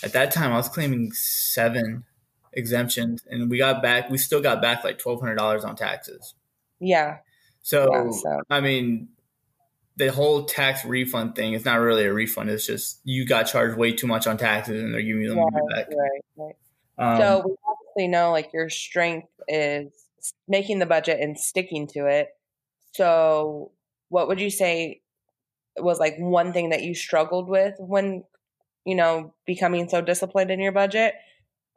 at 0.02 0.12
that 0.12 0.32
time 0.32 0.52
I 0.52 0.56
was 0.56 0.68
claiming 0.68 1.12
seven 1.12 2.04
exemptions, 2.52 3.22
and 3.30 3.50
we 3.50 3.58
got 3.58 3.82
back 3.82 4.10
we 4.10 4.18
still 4.18 4.40
got 4.40 4.60
back 4.60 4.82
like 4.82 4.98
twelve 4.98 5.20
hundred 5.20 5.36
dollars 5.36 5.64
on 5.64 5.76
taxes. 5.76 6.34
Yeah. 6.80 7.18
So, 7.64 7.88
Yeah, 7.90 8.10
so- 8.10 8.42
I 8.50 8.60
mean, 8.60 9.08
the 9.96 10.12
whole 10.12 10.44
tax 10.44 10.84
refund 10.84 11.34
thing 11.34 11.54
is 11.54 11.64
not 11.64 11.76
really 11.76 12.04
a 12.04 12.12
refund. 12.12 12.50
It's 12.50 12.66
just 12.66 13.00
you 13.04 13.24
got 13.26 13.44
charged 13.44 13.78
way 13.78 13.92
too 13.92 14.06
much 14.06 14.26
on 14.26 14.36
taxes, 14.36 14.82
and 14.82 14.92
they're 14.92 15.02
giving 15.02 15.22
you 15.22 15.30
the 15.30 15.36
money 15.36 15.50
Right, 15.54 15.88
back. 15.88 15.96
right, 15.96 16.20
right. 16.36 16.56
Um, 16.98 17.20
so 17.20 17.42
we 17.46 17.54
obviously 17.66 18.08
know 18.08 18.30
like 18.32 18.52
your 18.52 18.68
strength 18.68 19.28
is 19.48 19.90
making 20.46 20.78
the 20.78 20.86
budget 20.86 21.20
and 21.20 21.38
sticking 21.38 21.86
to 21.88 22.06
it. 22.06 22.28
So 22.92 23.72
what 24.10 24.28
would 24.28 24.40
you 24.40 24.50
say 24.50 25.00
was 25.78 25.98
like 25.98 26.16
one 26.18 26.52
thing 26.52 26.68
that 26.70 26.82
you 26.82 26.94
struggled 26.94 27.48
with 27.48 27.74
when 27.78 28.24
you 28.84 28.94
know 28.94 29.32
becoming 29.46 29.88
so 29.88 30.02
disciplined 30.02 30.50
in 30.50 30.60
your 30.60 30.72
budget? 30.72 31.14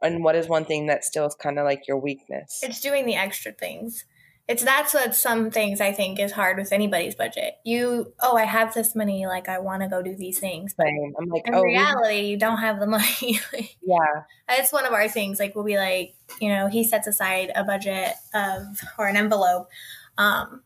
And 0.02 0.22
what 0.22 0.36
is 0.36 0.48
one 0.48 0.66
thing 0.66 0.86
that 0.86 1.02
still 1.04 1.26
is 1.26 1.34
kind 1.34 1.58
of 1.58 1.64
like 1.64 1.88
your 1.88 1.98
weakness? 1.98 2.60
It's 2.62 2.80
doing 2.80 3.06
the 3.06 3.16
extra 3.16 3.52
things. 3.52 4.04
It's 4.48 4.64
that's 4.64 4.94
what 4.94 5.14
some 5.14 5.50
things 5.50 5.78
I 5.80 5.92
think 5.92 6.18
is 6.18 6.32
hard 6.32 6.56
with 6.56 6.72
anybody's 6.72 7.14
budget. 7.14 7.58
You, 7.64 8.14
oh, 8.18 8.34
I 8.38 8.44
have 8.44 8.72
this 8.72 8.94
money, 8.94 9.26
like 9.26 9.46
I 9.46 9.58
want 9.58 9.82
to 9.82 9.88
go 9.88 10.00
do 10.00 10.16
these 10.16 10.38
things, 10.38 10.72
but 10.74 10.86
Same. 10.86 11.12
I'm 11.20 11.28
like, 11.28 11.46
in 11.46 11.54
oh, 11.54 11.60
we- 11.62 11.68
reality, 11.68 12.20
you 12.20 12.38
don't 12.38 12.56
have 12.56 12.80
the 12.80 12.86
money. 12.96 13.40
yeah, 13.82 14.22
it's 14.48 14.72
one 14.72 14.86
of 14.86 14.92
our 14.94 15.06
things. 15.08 15.38
Like 15.38 15.54
we'll 15.54 15.64
be 15.64 15.76
like, 15.76 16.14
you 16.40 16.48
know, 16.48 16.68
he 16.68 16.82
sets 16.82 17.06
aside 17.06 17.52
a 17.54 17.62
budget 17.62 18.14
of 18.32 18.80
or 18.98 19.06
an 19.06 19.16
envelope 19.16 19.68
um, 20.16 20.62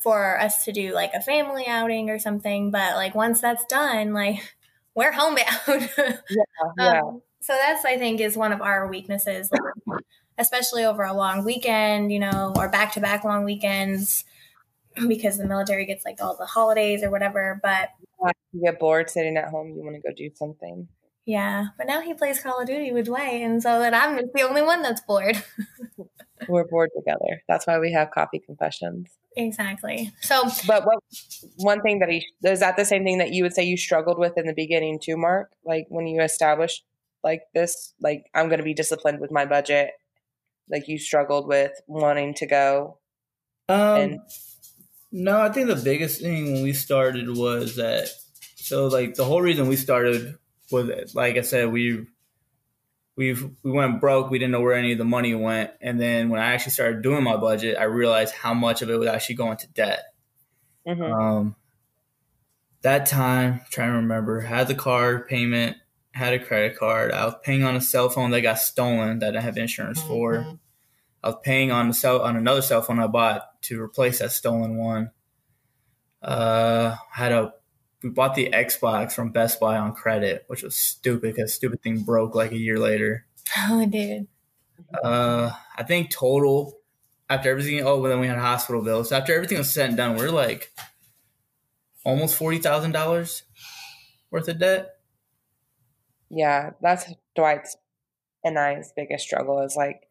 for 0.00 0.40
us 0.40 0.64
to 0.64 0.72
do 0.72 0.94
like 0.94 1.12
a 1.14 1.20
family 1.20 1.66
outing 1.66 2.08
or 2.08 2.18
something. 2.18 2.70
But 2.70 2.96
like 2.96 3.14
once 3.14 3.42
that's 3.42 3.64
done, 3.66 4.14
like 4.14 4.40
we're 4.94 5.12
homebound. 5.12 5.90
yeah. 6.78 7.00
Um, 7.00 7.20
so 7.40 7.52
that's 7.54 7.84
I 7.84 7.98
think 7.98 8.20
is 8.20 8.36
one 8.36 8.52
of 8.52 8.62
our 8.62 8.88
weaknesses, 8.88 9.50
like, 9.50 9.60
especially 10.38 10.84
over 10.84 11.02
a 11.02 11.12
long 11.14 11.44
weekend, 11.44 12.12
you 12.12 12.18
know, 12.18 12.52
or 12.56 12.68
back 12.68 12.92
to 12.94 13.00
back 13.00 13.24
long 13.24 13.44
weekends, 13.44 14.24
because 15.08 15.38
the 15.38 15.46
military 15.46 15.86
gets 15.86 16.04
like 16.04 16.22
all 16.22 16.36
the 16.36 16.46
holidays 16.46 17.02
or 17.02 17.10
whatever. 17.10 17.60
But 17.62 17.90
you 18.52 18.62
get 18.62 18.78
bored 18.78 19.10
sitting 19.10 19.36
at 19.36 19.48
home, 19.48 19.74
you 19.76 19.82
want 19.82 19.96
to 19.96 20.02
go 20.02 20.14
do 20.14 20.30
something. 20.34 20.88
yeah, 21.26 21.66
but 21.78 21.86
now 21.86 22.00
he 22.00 22.14
plays 22.14 22.40
Call 22.40 22.60
of 22.60 22.66
Duty 22.66 22.92
with 22.92 23.06
Dwight, 23.06 23.42
and 23.42 23.62
so 23.62 23.78
that 23.80 23.94
I'm 23.94 24.16
the 24.16 24.42
only 24.42 24.62
one 24.62 24.82
that's 24.82 25.00
bored. 25.00 25.42
We're 26.48 26.64
bored 26.64 26.90
together. 26.96 27.42
That's 27.48 27.66
why 27.66 27.78
we 27.78 27.92
have 27.92 28.10
coffee 28.10 28.40
confessions. 28.40 29.08
exactly. 29.36 30.12
So 30.22 30.42
But 30.66 30.84
what 30.84 30.98
one 31.56 31.80
thing 31.82 32.00
that 32.00 32.08
he 32.08 32.26
is 32.42 32.60
that 32.60 32.76
the 32.76 32.84
same 32.84 33.04
thing 33.04 33.18
that 33.18 33.32
you 33.32 33.44
would 33.44 33.54
say 33.54 33.62
you 33.62 33.76
struggled 33.76 34.18
with 34.18 34.36
in 34.36 34.46
the 34.46 34.52
beginning 34.54 34.98
too, 35.00 35.16
Mark? 35.16 35.52
Like 35.64 35.86
when 35.88 36.06
you 36.08 36.20
established 36.20 36.84
like 37.22 37.42
this, 37.54 37.94
like 38.00 38.24
I'm 38.34 38.48
going 38.48 38.58
to 38.58 38.64
be 38.64 38.74
disciplined 38.74 39.20
with 39.20 39.30
my 39.30 39.46
budget. 39.46 39.92
Like 40.68 40.88
you 40.88 40.98
struggled 40.98 41.46
with 41.48 41.72
wanting 41.86 42.34
to 42.34 42.46
go. 42.46 42.98
Um, 43.68 43.78
And- 44.00 44.20
no, 45.10 45.40
I 45.40 45.50
think 45.50 45.68
the 45.68 45.76
biggest 45.76 46.20
thing 46.22 46.52
when 46.54 46.62
we 46.62 46.72
started 46.72 47.28
was 47.36 47.76
that. 47.76 48.08
So, 48.56 48.86
like 48.86 49.14
the 49.14 49.24
whole 49.24 49.42
reason 49.42 49.68
we 49.68 49.76
started 49.76 50.38
was, 50.70 51.14
like 51.14 51.36
I 51.36 51.42
said, 51.42 51.70
we 51.70 52.06
we've 53.16 53.50
we 53.62 53.70
went 53.70 54.00
broke. 54.00 54.30
We 54.30 54.38
didn't 54.38 54.52
know 54.52 54.62
where 54.62 54.72
any 54.72 54.92
of 54.92 54.98
the 54.98 55.04
money 55.04 55.34
went, 55.34 55.70
and 55.82 56.00
then 56.00 56.30
when 56.30 56.40
I 56.40 56.52
actually 56.54 56.72
started 56.72 57.02
doing 57.02 57.22
my 57.24 57.36
budget, 57.36 57.76
I 57.78 57.84
realized 57.84 58.34
how 58.34 58.54
much 58.54 58.80
of 58.80 58.88
it 58.88 58.96
was 58.98 59.08
actually 59.08 59.34
going 59.34 59.58
to 59.58 59.66
debt. 59.68 60.00
Mhm. 60.86 61.12
Um, 61.12 61.56
that 62.82 63.04
time, 63.06 63.60
trying 63.70 63.90
to 63.90 63.96
remember, 63.96 64.40
had 64.40 64.66
the 64.68 64.74
car 64.74 65.24
payment, 65.24 65.76
had 66.12 66.34
a 66.34 66.38
credit 66.44 66.76
card. 66.78 67.12
I 67.12 67.24
was 67.24 67.34
paying 67.42 67.64
on 67.64 67.74
a 67.76 67.80
cell 67.80 68.08
phone 68.08 68.30
that 68.32 68.40
got 68.42 68.58
stolen 68.58 69.18
that 69.20 69.36
I 69.36 69.40
have 69.40 69.56
insurance 69.56 70.02
for. 70.02 70.34
Mhm. 70.38 70.58
I 71.24 71.28
was 71.28 71.36
paying 71.42 71.70
on 71.70 71.88
the 71.88 71.94
cell 71.94 72.20
on 72.22 72.36
another 72.36 72.62
cell 72.62 72.82
phone 72.82 72.98
I 72.98 73.06
bought 73.06 73.60
to 73.62 73.80
replace 73.80 74.18
that 74.18 74.32
stolen 74.32 74.76
one. 74.76 75.10
Uh, 76.20 76.96
had 77.10 77.32
a 77.32 77.54
we 78.02 78.10
bought 78.10 78.34
the 78.34 78.50
Xbox 78.52 79.12
from 79.12 79.30
Best 79.30 79.60
Buy 79.60 79.76
on 79.78 79.94
credit, 79.94 80.44
which 80.48 80.62
was 80.64 80.74
stupid 80.74 81.34
because 81.34 81.54
stupid 81.54 81.82
thing 81.82 82.00
broke 82.02 82.34
like 82.34 82.50
a 82.52 82.58
year 82.58 82.78
later. 82.78 83.26
oh, 83.56 83.86
dude, 83.86 84.26
Uh, 85.04 85.52
I 85.76 85.84
think 85.84 86.10
total 86.10 86.78
after 87.30 87.48
everything. 87.50 87.80
Oh, 87.86 87.98
well, 88.00 88.10
then 88.10 88.20
we 88.20 88.26
had 88.26 88.38
hospital 88.38 88.82
bills. 88.82 89.08
So 89.10 89.16
after 89.16 89.32
everything 89.34 89.58
was 89.58 89.72
said 89.72 89.88
and 89.88 89.96
done, 89.96 90.16
we're 90.16 90.30
like 90.30 90.72
almost 92.04 92.34
forty 92.34 92.58
thousand 92.58 92.90
dollars 92.92 93.44
worth 94.30 94.48
of 94.48 94.58
debt. 94.58 94.91
Yeah, 96.32 96.70
that's 96.80 97.04
Dwight's 97.36 97.76
and 98.42 98.58
I's 98.58 98.92
biggest 98.96 99.24
struggle 99.24 99.60
is 99.62 99.76
like 99.76 100.02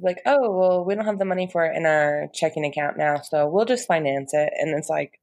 like, 0.00 0.20
oh 0.26 0.50
well 0.58 0.84
we 0.84 0.94
don't 0.94 1.06
have 1.06 1.18
the 1.18 1.24
money 1.24 1.48
for 1.50 1.64
it 1.64 1.76
in 1.76 1.86
our 1.86 2.28
checking 2.34 2.64
account 2.66 2.98
now, 2.98 3.20
so 3.20 3.48
we'll 3.48 3.64
just 3.64 3.86
finance 3.88 4.34
it. 4.34 4.52
And 4.58 4.76
it's 4.76 4.90
like 4.90 5.20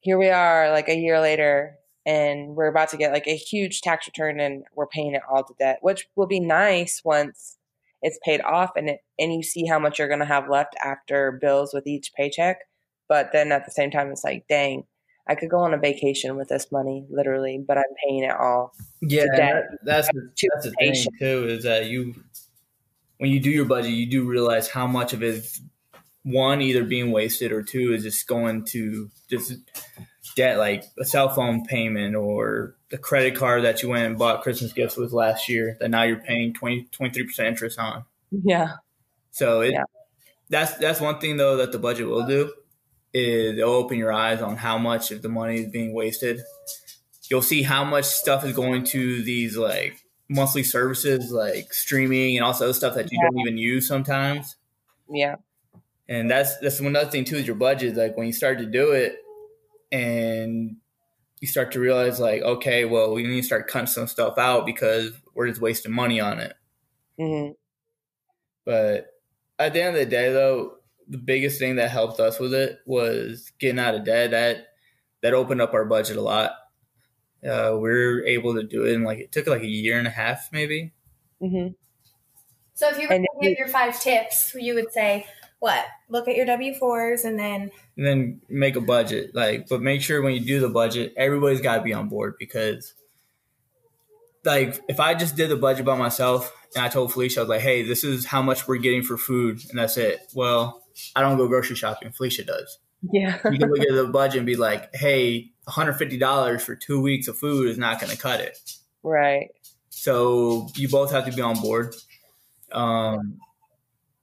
here 0.00 0.18
we 0.18 0.28
are 0.28 0.70
like 0.70 0.88
a 0.88 0.96
year 0.96 1.20
later 1.20 1.78
and 2.04 2.54
we're 2.56 2.68
about 2.68 2.90
to 2.90 2.96
get 2.96 3.12
like 3.12 3.26
a 3.26 3.36
huge 3.36 3.80
tax 3.80 4.06
return 4.06 4.40
and 4.40 4.64
we're 4.74 4.86
paying 4.86 5.14
it 5.14 5.22
all 5.30 5.42
to 5.44 5.54
debt, 5.58 5.78
which 5.82 6.06
will 6.16 6.26
be 6.26 6.40
nice 6.40 7.02
once 7.04 7.56
it's 8.02 8.18
paid 8.24 8.40
off 8.42 8.70
and 8.76 8.88
it 8.88 9.00
and 9.18 9.32
you 9.32 9.42
see 9.42 9.66
how 9.66 9.78
much 9.78 9.98
you're 9.98 10.08
going 10.08 10.20
to 10.20 10.26
have 10.26 10.48
left 10.48 10.76
after 10.82 11.38
bills 11.40 11.72
with 11.72 11.86
each 11.86 12.12
paycheck 12.14 12.58
but 13.08 13.30
then 13.32 13.52
at 13.52 13.64
the 13.64 13.70
same 13.70 13.90
time 13.90 14.10
it's 14.10 14.24
like 14.24 14.44
dang 14.48 14.84
i 15.28 15.34
could 15.34 15.48
go 15.50 15.58
on 15.58 15.74
a 15.74 15.78
vacation 15.78 16.36
with 16.36 16.48
this 16.48 16.70
money 16.72 17.06
literally 17.10 17.58
but 17.66 17.76
i'm 17.78 17.84
paying 18.04 18.22
it 18.24 18.30
all 18.32 18.72
Yeah, 19.00 19.22
to 19.22 19.28
debt. 19.28 19.38
that- 19.38 19.78
that's 19.84 20.08
the, 20.08 20.30
that's 20.54 20.64
the 20.66 20.72
thing 20.72 20.94
too 21.18 21.48
is 21.48 21.64
that 21.64 21.86
you 21.86 22.14
when 23.18 23.30
you 23.30 23.40
do 23.40 23.48
your 23.50 23.64
budget, 23.64 23.92
you 23.92 24.04
do 24.10 24.24
realize 24.24 24.68
how 24.68 24.86
much 24.86 25.14
of 25.14 25.22
it 25.22 25.34
is 25.36 25.60
one 26.22 26.60
either 26.60 26.84
being 26.84 27.12
wasted 27.12 27.50
or 27.50 27.62
two 27.62 27.94
is 27.94 28.02
just 28.02 28.26
going 28.26 28.62
to 28.66 29.08
just 29.30 29.54
debt 30.36 30.58
like 30.58 30.84
a 31.00 31.04
cell 31.04 31.30
phone 31.30 31.64
payment 31.64 32.14
or 32.14 32.76
the 32.90 32.98
credit 32.98 33.34
card 33.34 33.64
that 33.64 33.82
you 33.82 33.88
went 33.88 34.04
and 34.04 34.18
bought 34.18 34.42
Christmas 34.42 34.74
gifts 34.74 34.98
with 34.98 35.12
last 35.12 35.48
year 35.48 35.78
that 35.80 35.88
now 35.88 36.02
you're 36.02 36.18
paying 36.18 36.52
20 36.52 36.88
23 36.92 37.24
percent 37.24 37.48
interest 37.48 37.78
on. 37.78 38.04
yeah 38.30 38.72
So 39.30 39.62
it, 39.62 39.72
Yeah. 39.72 39.84
that's 40.50 40.74
that's 40.74 41.00
one 41.00 41.18
thing 41.18 41.38
though 41.38 41.56
that 41.56 41.72
the 41.72 41.78
budget 41.78 42.08
will 42.08 42.26
do 42.26 42.52
is 43.16 43.58
it'll 43.58 43.72
open 43.74 43.98
your 43.98 44.12
eyes 44.12 44.42
on 44.42 44.56
how 44.56 44.78
much 44.78 45.10
of 45.10 45.22
the 45.22 45.28
money 45.28 45.58
is 45.64 45.70
being 45.70 45.92
wasted. 45.94 46.40
You'll 47.30 47.42
see 47.42 47.62
how 47.62 47.84
much 47.84 48.04
stuff 48.06 48.44
is 48.44 48.54
going 48.54 48.84
to 48.86 49.22
these 49.22 49.56
like 49.56 50.04
monthly 50.28 50.62
services 50.62 51.30
like 51.32 51.72
streaming 51.72 52.36
and 52.36 52.44
also 52.44 52.72
stuff 52.72 52.94
that 52.96 53.12
you 53.12 53.20
don't 53.20 53.38
even 53.40 53.58
use 53.58 53.86
sometimes. 53.88 54.56
yeah 55.08 55.36
And 56.08 56.30
that's 56.30 56.56
that's 56.58 56.80
one 56.80 56.94
other 56.94 57.10
thing 57.10 57.24
too 57.24 57.36
is 57.36 57.46
your 57.46 57.56
budget. 57.56 57.96
Like 57.96 58.16
when 58.16 58.26
you 58.26 58.32
start 58.32 58.58
to 58.58 58.66
do 58.66 58.92
it 58.92 59.18
and 59.92 60.76
you 61.40 61.48
start 61.48 61.72
to 61.72 61.80
realize 61.80 62.20
like, 62.20 62.42
okay, 62.42 62.84
well 62.86 63.14
we 63.14 63.22
need 63.24 63.42
to 63.42 63.46
start 63.46 63.68
cutting 63.68 63.88
some 63.88 64.08
stuff 64.08 64.38
out 64.38 64.66
because 64.66 65.12
we're 65.34 65.48
just 65.48 65.60
wasting 65.60 65.92
money 65.92 66.20
on 66.20 66.40
it. 66.40 66.54
hmm 67.18 67.56
But 68.64 69.12
at 69.58 69.72
the 69.72 69.82
end 69.82 69.96
of 69.96 70.00
the 70.04 70.10
day, 70.10 70.32
though, 70.32 70.75
the 71.08 71.18
biggest 71.18 71.58
thing 71.58 71.76
that 71.76 71.90
helped 71.90 72.20
us 72.20 72.38
with 72.38 72.54
it 72.54 72.80
was 72.86 73.52
getting 73.58 73.78
out 73.78 73.94
of 73.94 74.04
debt. 74.04 74.30
That 74.32 74.68
that 75.22 75.34
opened 75.34 75.60
up 75.60 75.74
our 75.74 75.84
budget 75.84 76.16
a 76.16 76.22
lot. 76.22 76.52
Uh, 77.46 77.72
we 77.74 77.88
were 77.90 78.24
able 78.24 78.54
to 78.54 78.62
do 78.62 78.84
it 78.84 78.92
in 78.94 79.04
like 79.04 79.18
it 79.18 79.32
took 79.32 79.46
like 79.46 79.62
a 79.62 79.66
year 79.68 79.98
and 79.98 80.06
a 80.06 80.10
half, 80.10 80.48
maybe. 80.52 80.92
hmm 81.40 81.68
So 82.74 82.88
if 82.88 82.98
you 82.98 83.08
were 83.08 83.14
And 83.14 83.24
to 83.24 83.28
if 83.40 83.50
give 83.50 83.58
your 83.58 83.68
five 83.68 83.98
tips, 84.00 84.54
you 84.54 84.74
would 84.74 84.92
say 84.92 85.26
what? 85.58 85.84
Look 86.08 86.28
at 86.28 86.36
your 86.36 86.46
W 86.46 86.74
fours 86.74 87.24
and 87.24 87.38
then 87.38 87.70
And 87.96 88.06
then 88.06 88.40
make 88.48 88.76
a 88.76 88.80
budget, 88.80 89.34
like, 89.34 89.68
but 89.68 89.80
make 89.80 90.02
sure 90.02 90.20
when 90.22 90.34
you 90.34 90.40
do 90.40 90.60
the 90.60 90.68
budget, 90.68 91.14
everybody's 91.16 91.60
got 91.62 91.76
to 91.76 91.82
be 91.82 91.94
on 91.94 92.08
board 92.08 92.34
because, 92.38 92.94
like, 94.44 94.80
if 94.88 95.00
I 95.00 95.14
just 95.14 95.36
did 95.36 95.50
the 95.50 95.56
budget 95.56 95.84
by 95.84 95.96
myself 95.96 96.52
and 96.74 96.84
I 96.84 96.88
told 96.88 97.12
Felicia, 97.12 97.40
I 97.40 97.42
was 97.42 97.48
like, 97.48 97.60
"Hey, 97.60 97.82
this 97.82 98.04
is 98.04 98.26
how 98.26 98.42
much 98.42 98.68
we're 98.68 98.76
getting 98.76 99.02
for 99.02 99.16
food," 99.16 99.60
and 99.70 99.78
that's 99.78 99.96
it. 99.96 100.20
Well, 100.34 100.85
I 101.14 101.20
don't 101.20 101.36
go 101.36 101.48
grocery 101.48 101.76
shopping. 101.76 102.12
Felicia 102.12 102.44
does. 102.44 102.78
yeah 103.12 103.38
you 103.50 103.58
can 103.58 103.70
look 103.70 103.80
at 103.80 103.94
the 103.94 104.08
budget 104.10 104.38
and 104.38 104.46
be 104.46 104.56
like, 104.56 104.94
hey, 104.94 105.50
$150 105.68 106.60
for 106.60 106.74
two 106.74 107.00
weeks 107.00 107.28
of 107.28 107.38
food 107.38 107.68
is 107.68 107.78
not 107.78 108.00
going 108.00 108.10
to 108.10 108.18
cut 108.18 108.40
it. 108.40 108.58
right 109.02 109.50
So 109.90 110.68
you 110.76 110.88
both 110.88 111.10
have 111.12 111.26
to 111.26 111.32
be 111.32 111.42
on 111.42 111.60
board. 111.60 111.94
Um, 112.72 113.38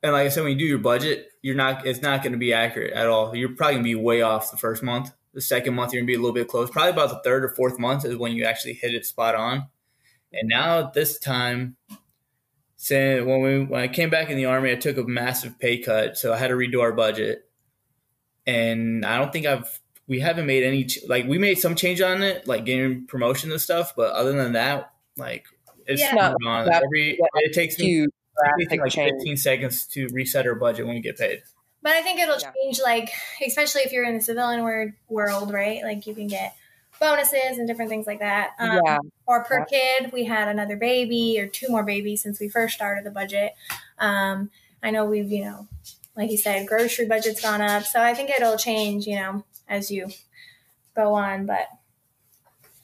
and 0.01 0.11
like 0.11 0.25
I 0.25 0.29
said, 0.29 0.43
when 0.43 0.53
you 0.53 0.59
do 0.59 0.65
your 0.65 0.79
budget, 0.79 1.29
you're 1.41 1.55
not, 1.55 1.85
it's 1.85 2.01
not 2.01 2.23
going 2.23 2.33
to 2.33 2.37
be 2.37 2.53
accurate 2.53 2.93
at 2.93 3.07
all. 3.07 3.35
You're 3.35 3.55
probably 3.55 3.75
going 3.75 3.85
to 3.85 3.89
be 3.89 3.95
way 3.95 4.21
off 4.21 4.51
the 4.51 4.57
first 4.57 4.83
month. 4.83 5.11
The 5.33 5.41
second 5.41 5.73
month, 5.73 5.93
you're 5.93 6.01
going 6.01 6.07
to 6.07 6.11
be 6.11 6.15
a 6.15 6.19
little 6.19 6.33
bit 6.33 6.47
close. 6.47 6.69
Probably 6.69 6.91
about 6.91 7.09
the 7.09 7.21
third 7.23 7.43
or 7.43 7.49
fourth 7.49 7.79
month 7.79 8.05
is 8.05 8.17
when 8.17 8.33
you 8.33 8.45
actually 8.45 8.73
hit 8.73 8.93
it 8.93 9.05
spot 9.05 9.33
on. 9.35 9.67
And 10.31 10.49
now 10.49 10.79
at 10.79 10.93
this 10.93 11.19
time, 11.19 11.75
saying 12.83 13.25
when 13.25 13.41
we 13.41 13.63
when 13.63 13.81
I 13.81 13.87
came 13.87 14.09
back 14.09 14.29
in 14.29 14.37
the 14.37 14.45
army, 14.45 14.71
I 14.71 14.75
took 14.75 14.97
a 14.97 15.03
massive 15.03 15.57
pay 15.59 15.77
cut, 15.79 16.17
so 16.17 16.33
I 16.33 16.37
had 16.37 16.49
to 16.49 16.55
redo 16.55 16.81
our 16.81 16.91
budget. 16.91 17.45
And 18.45 19.05
I 19.05 19.17
don't 19.17 19.31
think 19.31 19.45
I've 19.45 19.79
we 20.07 20.19
haven't 20.19 20.45
made 20.45 20.63
any 20.63 20.85
ch- 20.85 20.99
like 21.07 21.25
we 21.25 21.37
made 21.37 21.55
some 21.59 21.75
change 21.75 22.01
on 22.01 22.21
it, 22.21 22.45
like 22.47 22.65
getting 22.65 23.07
promotion 23.07 23.51
and 23.51 23.61
stuff. 23.61 23.93
But 23.95 24.11
other 24.13 24.33
than 24.33 24.53
that, 24.53 24.91
like 25.17 25.45
it's 25.87 26.01
Yeah. 26.01 26.13
not 26.13 26.35
on. 26.45 26.65
That- 26.65 26.83
Every 26.83 27.17
that 27.19 27.29
it 27.43 27.53
takes 27.53 27.79
me 27.79 28.03
it 28.03 28.09
takes 28.59 28.71
me 28.71 28.79
like 28.79 28.91
change 28.91 29.11
15 29.19 29.37
seconds 29.37 29.85
to 29.87 30.07
reset 30.11 30.45
our 30.45 30.55
budget 30.55 30.85
when 30.85 30.95
we 30.95 31.01
get 31.01 31.17
paid. 31.17 31.41
But 31.81 31.93
I 31.93 32.01
think 32.01 32.19
it'll 32.19 32.37
Yeah. 32.39 32.51
change, 32.63 32.79
like, 32.81 33.09
especially 33.45 33.81
if 33.81 33.91
you're 33.91 34.05
in 34.05 34.15
the 34.15 34.21
civilian 34.21 34.61
wor- 34.61 34.95
world, 35.09 35.51
right? 35.53 35.83
Like, 35.83 36.07
you 36.07 36.15
can 36.15 36.27
get 36.27 36.55
bonuses 37.03 37.57
and 37.57 37.67
different 37.67 37.89
things 37.89 38.07
like 38.07 38.19
that. 38.19 38.51
Um, 38.57 38.81
yeah 38.85 38.97
Or 39.27 39.43
per 39.43 39.65
kid, 39.65 40.11
we 40.13 40.23
had 40.23 40.47
another 40.47 40.77
baby 40.77 41.37
or 41.39 41.47
two 41.47 41.67
more 41.67 41.83
babies 41.83 42.21
since 42.21 42.39
we 42.39 42.47
first 42.47 42.75
started 42.75 43.03
the 43.03 43.11
budget. 43.11 43.53
Um, 43.99 44.49
I 44.81 44.91
know 44.91 45.05
we've, 45.05 45.29
you 45.29 45.43
know, 45.43 45.67
like 46.15 46.31
you 46.31 46.37
said, 46.37 46.65
grocery 46.65 47.05
budget's 47.05 47.41
gone 47.41 47.61
up. 47.61 47.83
So 47.83 48.01
I 48.01 48.13
think 48.13 48.29
it'll 48.29 48.57
change, 48.57 49.05
you 49.05 49.15
know, 49.17 49.43
as 49.67 49.91
you 49.91 50.09
go 50.95 51.13
on. 51.13 51.45
But 51.45 51.67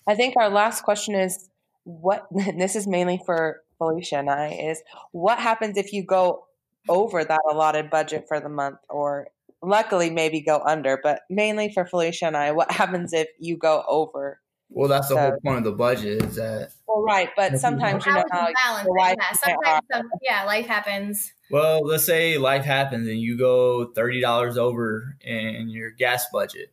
I 0.05 0.15
think 0.15 0.35
our 0.35 0.49
last 0.49 0.81
question 0.81 1.15
is 1.15 1.49
what 1.85 2.27
and 2.31 2.59
this 2.61 2.75
is 2.75 2.87
mainly 2.87 3.21
for 3.25 3.63
Felicia 3.77 4.17
and 4.17 4.29
I 4.29 4.49
is 4.49 4.81
what 5.11 5.39
happens 5.39 5.77
if 5.77 5.93
you 5.93 6.03
go 6.03 6.45
over 6.89 7.23
that 7.23 7.39
allotted 7.49 7.89
budget 7.89 8.25
for 8.27 8.41
the 8.41 8.49
month 8.49 8.79
or 8.89 9.29
luckily 9.61 10.09
maybe 10.09 10.41
go 10.41 10.61
under, 10.65 10.99
but 11.01 11.21
mainly 11.29 11.71
for 11.73 11.85
Felicia 11.85 12.25
and 12.27 12.37
I, 12.37 12.51
what 12.51 12.71
happens 12.81 13.13
if 13.13 13.27
you 13.39 13.57
go 13.57 13.83
over? 13.87 14.39
Well, 14.71 14.87
that's 14.87 15.07
the 15.07 15.15
So- 15.15 15.21
whole 15.21 15.39
point 15.43 15.57
of 15.59 15.63
the 15.63 15.71
budget 15.71 16.23
is 16.23 16.35
that. 16.35 16.71
Well, 16.87 17.01
right, 17.03 17.29
but 17.35 17.59
sometimes 17.59 18.05
you 18.05 18.11
how 18.11 18.19
know 18.19 18.25
how 18.31 18.47
balance 18.65 18.85
your 18.85 18.97
life 18.97 19.15
Yeah, 19.19 19.31
sometimes, 19.33 19.85
some, 19.91 20.09
yeah, 20.21 20.43
life 20.43 20.65
happens. 20.67 21.33
Well, 21.51 21.83
let's 21.85 22.03
say 22.05 22.37
life 22.37 22.65
happens 22.65 23.07
and 23.07 23.19
you 23.19 23.37
go 23.37 23.91
thirty 23.93 24.21
dollars 24.21 24.57
over 24.57 25.15
in 25.21 25.69
your 25.69 25.89
gas 25.91 26.27
budget, 26.31 26.71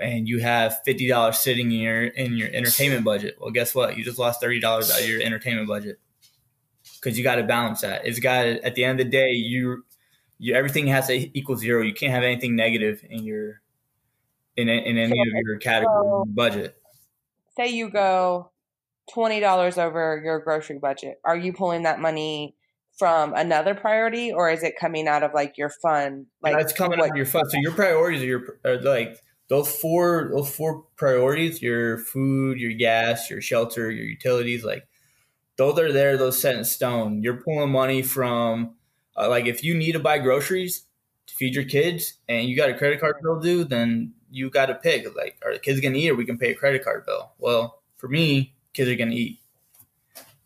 and 0.00 0.28
you 0.28 0.38
have 0.40 0.80
fifty 0.84 1.08
dollars 1.08 1.38
sitting 1.38 1.72
in 1.72 1.80
your 1.80 2.04
in 2.04 2.36
your 2.36 2.48
entertainment 2.52 3.04
budget. 3.04 3.36
Well, 3.40 3.50
guess 3.50 3.74
what? 3.74 3.96
You 3.96 4.04
just 4.04 4.18
lost 4.18 4.40
thirty 4.40 4.60
dollars 4.60 4.90
out 4.90 5.00
of 5.00 5.08
your 5.08 5.22
entertainment 5.22 5.66
budget 5.68 5.98
because 7.00 7.16
you 7.18 7.24
got 7.24 7.36
to 7.36 7.42
balance 7.44 7.80
that. 7.80 8.06
It's 8.06 8.20
got 8.20 8.46
at 8.46 8.74
the 8.76 8.84
end 8.84 9.00
of 9.00 9.06
the 9.06 9.10
day, 9.10 9.30
you 9.30 9.84
you 10.38 10.54
everything 10.54 10.86
has 10.88 11.06
to 11.08 11.14
equal 11.38 11.56
zero. 11.56 11.82
You 11.82 11.94
can't 11.94 12.12
have 12.12 12.22
anything 12.24 12.56
negative 12.56 13.04
in 13.08 13.24
your 13.24 13.60
in 14.56 14.68
in 14.68 14.98
any 14.98 15.18
of 15.20 15.26
your 15.44 15.58
category 15.58 16.24
budget. 16.28 16.76
say 17.56 17.68
you 17.68 17.90
go 17.90 18.50
twenty 19.12 19.40
dollars 19.40 19.78
over 19.78 20.20
your 20.24 20.38
grocery 20.40 20.78
budget. 20.78 21.20
Are 21.24 21.36
you 21.36 21.52
pulling 21.52 21.82
that 21.84 22.00
money 22.00 22.54
from 22.98 23.34
another 23.34 23.74
priority 23.74 24.32
or 24.32 24.50
is 24.50 24.62
it 24.62 24.74
coming 24.78 25.06
out 25.06 25.22
of 25.22 25.32
like 25.34 25.58
your 25.58 25.68
fund? 25.68 26.26
Like 26.42 26.54
Like, 26.54 26.62
it's 26.64 26.72
coming 26.72 26.98
what- 26.98 27.06
out 27.06 27.10
of 27.12 27.16
your 27.16 27.26
fund. 27.26 27.44
So 27.50 27.58
your 27.60 27.72
priorities 27.72 28.22
are 28.22 28.26
your 28.26 28.58
are 28.64 28.80
like 28.80 29.18
those 29.48 29.70
four 29.70 30.30
those 30.34 30.54
four 30.54 30.84
priorities: 30.96 31.62
your 31.62 31.98
food, 31.98 32.58
your 32.58 32.72
gas, 32.72 33.30
your 33.30 33.40
shelter, 33.40 33.90
your 33.90 34.04
utilities. 34.04 34.64
Like 34.64 34.86
those 35.56 35.78
are 35.78 35.92
there, 35.92 36.16
those 36.16 36.38
set 36.38 36.56
in 36.56 36.64
stone. 36.64 37.22
You're 37.22 37.40
pulling 37.42 37.70
money 37.70 38.02
from 38.02 38.74
uh, 39.16 39.28
like 39.28 39.46
if 39.46 39.62
you 39.64 39.74
need 39.74 39.92
to 39.92 40.00
buy 40.00 40.18
groceries 40.18 40.84
to 41.26 41.34
feed 41.34 41.54
your 41.54 41.64
kids 41.64 42.14
and 42.28 42.48
you 42.48 42.56
got 42.56 42.70
a 42.70 42.74
credit 42.74 43.00
card 43.00 43.16
bill 43.22 43.40
due, 43.40 43.64
then 43.64 44.12
you 44.30 44.50
got 44.50 44.66
to 44.66 44.74
pick 44.74 45.06
like 45.16 45.40
are 45.44 45.52
the 45.52 45.58
kids 45.58 45.80
gonna 45.80 45.96
eat 45.96 46.10
or 46.10 46.14
we 46.14 46.24
can 46.24 46.38
pay 46.38 46.50
a 46.50 46.54
credit 46.54 46.84
card 46.84 47.04
bill. 47.06 47.32
Well, 47.38 47.82
for 47.96 48.08
me, 48.08 48.54
kids 48.72 48.90
are 48.90 48.96
gonna 48.96 49.12
eat. 49.12 49.40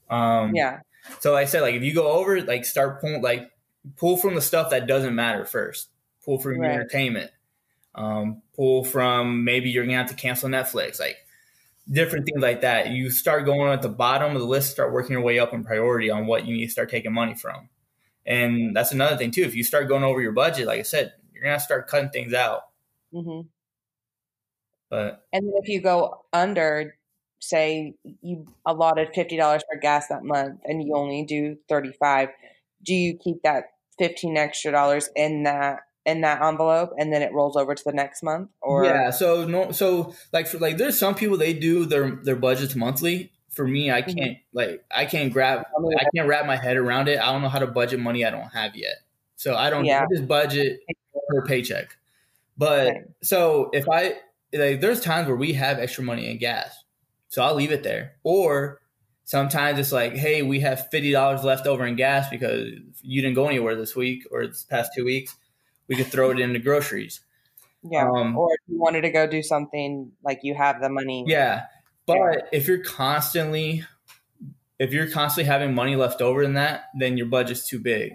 Um, 0.09 0.55
Yeah. 0.55 0.81
so 1.21 1.33
like 1.33 1.43
I 1.43 1.51
said, 1.51 1.63
like 1.63 1.75
if 1.75 1.83
you 1.83 1.95
go 1.95 2.09
over, 2.13 2.41
like 2.43 2.65
start 2.65 3.01
pulling, 3.01 3.23
like 3.23 3.51
pull 3.97 4.17
from 4.17 4.35
the 4.35 4.41
stuff 4.41 4.71
that 4.71 4.87
doesn't 4.87 5.15
matter 5.15 5.45
first. 5.45 5.89
Pull 6.25 6.39
from 6.39 6.57
your 6.57 6.67
entertainment. 6.67 7.31
Um, 7.95 8.43
pull 8.55 8.85
from 8.85 9.45
maybe 9.45 9.71
you're 9.71 9.85
gonna 9.85 9.97
have 9.97 10.09
to 10.11 10.15
cancel 10.15 10.49
Netflix, 10.49 11.01
like 11.01 11.17
different 11.91 12.27
things 12.27 12.41
like 12.41 12.61
that. 12.61 12.91
You 12.91 13.11
start 13.11 13.45
going 13.47 13.73
at 13.73 13.83
the 13.83 13.89
bottom 13.89 14.35
of 14.35 14.41
the 14.41 14.47
list, 14.47 14.71
start 14.71 14.93
working 14.93 15.13
your 15.13 15.23
way 15.23 15.39
up 15.39 15.53
in 15.55 15.65
priority 15.65 16.11
on 16.11 16.27
what 16.27 16.47
you 16.47 16.55
need 16.55 16.67
to 16.67 16.73
start 16.73 16.91
taking 16.91 17.13
money 17.13 17.35
from. 17.35 17.69
And 18.27 18.77
that's 18.77 18.93
another 18.93 19.17
thing 19.17 19.31
too. 19.31 19.43
If 19.43 19.55
you 19.55 19.65
start 19.65 19.89
going 19.89 20.05
over 20.05 20.21
your 20.21 20.33
budget, 20.33 20.67
like 20.67 20.81
I 20.81 20.83
said, 20.83 21.15
you're 21.33 21.45
gonna 21.45 21.61
start 21.61 21.89
cutting 21.89 22.11
things 22.11 22.35
out. 22.35 22.63
Mm-hmm. 23.15 23.49
But 24.91 25.25
And 25.33 25.47
then 25.47 25.55
if 25.63 25.69
you 25.69 25.81
go 25.81 26.25
under, 26.33 26.97
say 27.41 27.95
you 28.21 28.47
allotted 28.67 29.09
fifty 29.15 29.37
dollars 29.37 29.63
for 29.71 29.79
gas 29.79 30.09
that 30.09 30.25
month 30.25 30.61
and 30.65 30.83
you 30.83 30.95
only 30.95 31.25
do 31.25 31.57
thirty 31.69 31.93
five, 31.93 32.29
do 32.83 32.95
you 32.95 33.17
keep 33.17 33.43
that 33.43 33.65
fifteen 33.99 34.37
extra 34.37 34.73
dollars 34.73 35.09
in 35.17 35.45
that 35.45 35.81
in 36.07 36.23
that 36.23 36.43
envelope 36.43 36.91
and 36.99 37.13
then 37.13 37.23
it 37.23 37.33
rolls 37.33 37.57
over 37.57 37.75
to 37.75 37.85
the 37.85 37.93
next 37.93 38.23
month? 38.23 38.51
Or 38.61 38.85
yeah, 38.85 39.11
so 39.11 39.47
no, 39.47 39.73
so 39.73 40.15
like 40.33 40.47
for 40.47 40.59
like, 40.59 40.77
there's 40.77 40.99
some 40.99 41.15
people 41.15 41.37
they 41.37 41.53
do 41.53 41.87
their 41.87 42.11
their 42.23 42.37
budgets 42.37 42.75
monthly. 42.75 43.33
For 43.61 43.69
me, 43.69 43.91
I 43.91 44.01
Mhm. 44.01 44.17
can't 44.17 44.39
like 44.55 44.83
I 44.91 45.05
can't 45.05 45.31
grab 45.31 45.67
I 45.99 46.05
can't 46.17 46.27
wrap 46.27 46.47
my 46.47 46.57
head 46.57 46.79
around 46.79 47.09
it. 47.11 47.21
I 47.21 47.31
don't 47.31 47.43
know 47.43 47.51
how 47.51 47.59
to 47.59 47.67
budget 47.67 48.01
money 48.01 48.25
I 48.25 48.31
don't 48.31 48.49
have 48.55 48.75
yet. 48.75 49.03
So 49.37 49.55
I 49.55 49.69
don't 49.69 49.85
Yeah. 49.85 50.03
I 50.03 50.07
just 50.11 50.27
budget 50.27 50.81
per 51.29 51.45
paycheck. 51.45 51.99
But 52.57 52.87
Right. 52.89 53.03
so 53.23 53.69
if 53.75 53.87
I 53.87 54.15
like 54.55 54.81
there's 54.81 55.03
times 55.03 55.29
where 55.29 55.37
we 55.37 55.53
have 55.53 55.79
extra 55.79 56.03
money 56.03 56.31
in 56.31 56.39
gas. 56.39 56.85
So 57.29 57.43
I'll 57.43 57.55
leave 57.55 57.71
it 57.71 57.83
there. 57.83 58.15
Or 58.23 58.81
Sometimes 59.25 59.79
it's 59.79 59.93
like, 59.93 60.15
hey, 60.17 60.41
we 60.43 60.59
have 60.61 60.89
fifty 60.91 61.13
dollars 61.13 61.45
left 61.45 61.67
over 61.67 61.87
in 61.87 61.97
gas 61.97 62.31
because 62.31 62.67
you 63.03 63.21
didn't 63.21 63.35
go 63.35 63.47
anywhere 63.47 63.77
this 63.77 63.95
week 63.95 64.25
or 64.33 64.47
this 64.47 64.65
past 64.65 64.93
two 64.97 65.05
weeks. 65.05 65.37
We 65.87 65.97
could 65.97 66.07
throw 66.07 66.31
it 66.31 66.41
into 66.41 66.59
groceries. 66.61 67.21
Yeah. 67.83 68.11
Um, 68.11 68.37
or 68.39 68.49
if 68.55 68.61
you 68.67 68.81
wanted 68.81 69.03
to 69.03 69.11
go 69.11 69.27
do 69.27 69.43
something, 69.43 70.13
like 70.25 70.41
you 70.43 70.55
have 70.55 70.81
the 70.81 70.89
money. 70.89 71.25
Yeah, 71.29 71.67
but 72.19 72.49
if 72.53 72.67
you're 72.67 72.83
constantly, 72.83 73.85
if 74.79 74.93
you're 74.93 75.11
constantly 75.11 75.45
having 75.51 75.75
money 75.75 75.97
left 75.97 76.21
over 76.23 76.43
in 76.43 76.55
that, 76.55 76.85
then 76.99 77.17
your 77.17 77.27
budget's 77.27 77.67
too 77.67 77.79
big, 77.79 78.13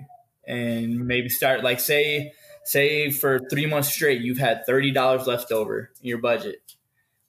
and 0.48 1.08
maybe 1.08 1.30
start 1.30 1.64
like 1.64 1.80
say 1.80 2.34
say 2.64 3.12
for 3.12 3.40
three 3.50 3.66
months 3.68 3.90
straight 3.92 4.22
you've 4.22 4.40
had 4.40 4.66
thirty 4.66 4.92
dollars 4.92 5.28
left 5.28 5.52
over 5.52 5.92
in 6.02 6.08
your 6.10 6.18
budget. 6.18 6.58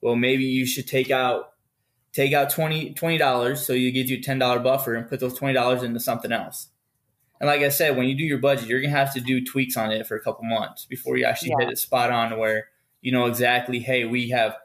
Well, 0.01 0.17
maybe 0.17 0.45
you 0.45 0.67
should 0.67 0.87
take 0.87 1.11
out 1.11 1.53
take 2.13 2.33
out 2.33 2.49
20 2.49 2.95
dollars 3.19 3.67
so 3.67 3.75
you 3.75 3.93
get 3.93 4.07
you 4.07 4.17
a 4.19 4.21
ten 4.23 4.39
dollar 4.39 4.59
buffer 4.59 4.95
and 4.95 5.09
put 5.09 5.21
those 5.21 5.35
twenty 5.35 5.55
dollars 5.55 5.83
into 5.83 6.01
something 6.01 6.33
else. 6.33 6.69
And 7.39 7.49
like 7.49 7.61
I 7.61 7.69
said, 7.69 7.97
when 7.99 8.07
you 8.09 8.17
do 8.17 8.25
your 8.25 8.39
budget, 8.39 8.69
you're 8.69 8.81
gonna 8.81 8.97
have 8.97 9.13
to 9.15 9.21
do 9.21 9.45
tweaks 9.45 9.77
on 9.77 9.93
it 9.93 10.07
for 10.07 10.17
a 10.17 10.21
couple 10.23 10.45
months 10.45 10.87
before 10.87 11.19
you 11.19 11.27
actually 11.27 11.51
Yeah. 11.51 11.67
hit 11.67 11.73
it 11.73 11.79
spot 11.79 12.11
on 12.11 12.39
where 12.39 12.69
you 13.03 13.13
know 13.13 13.27
exactly, 13.27 13.79
hey, 13.79 14.05
we 14.07 14.31
have 14.31 14.57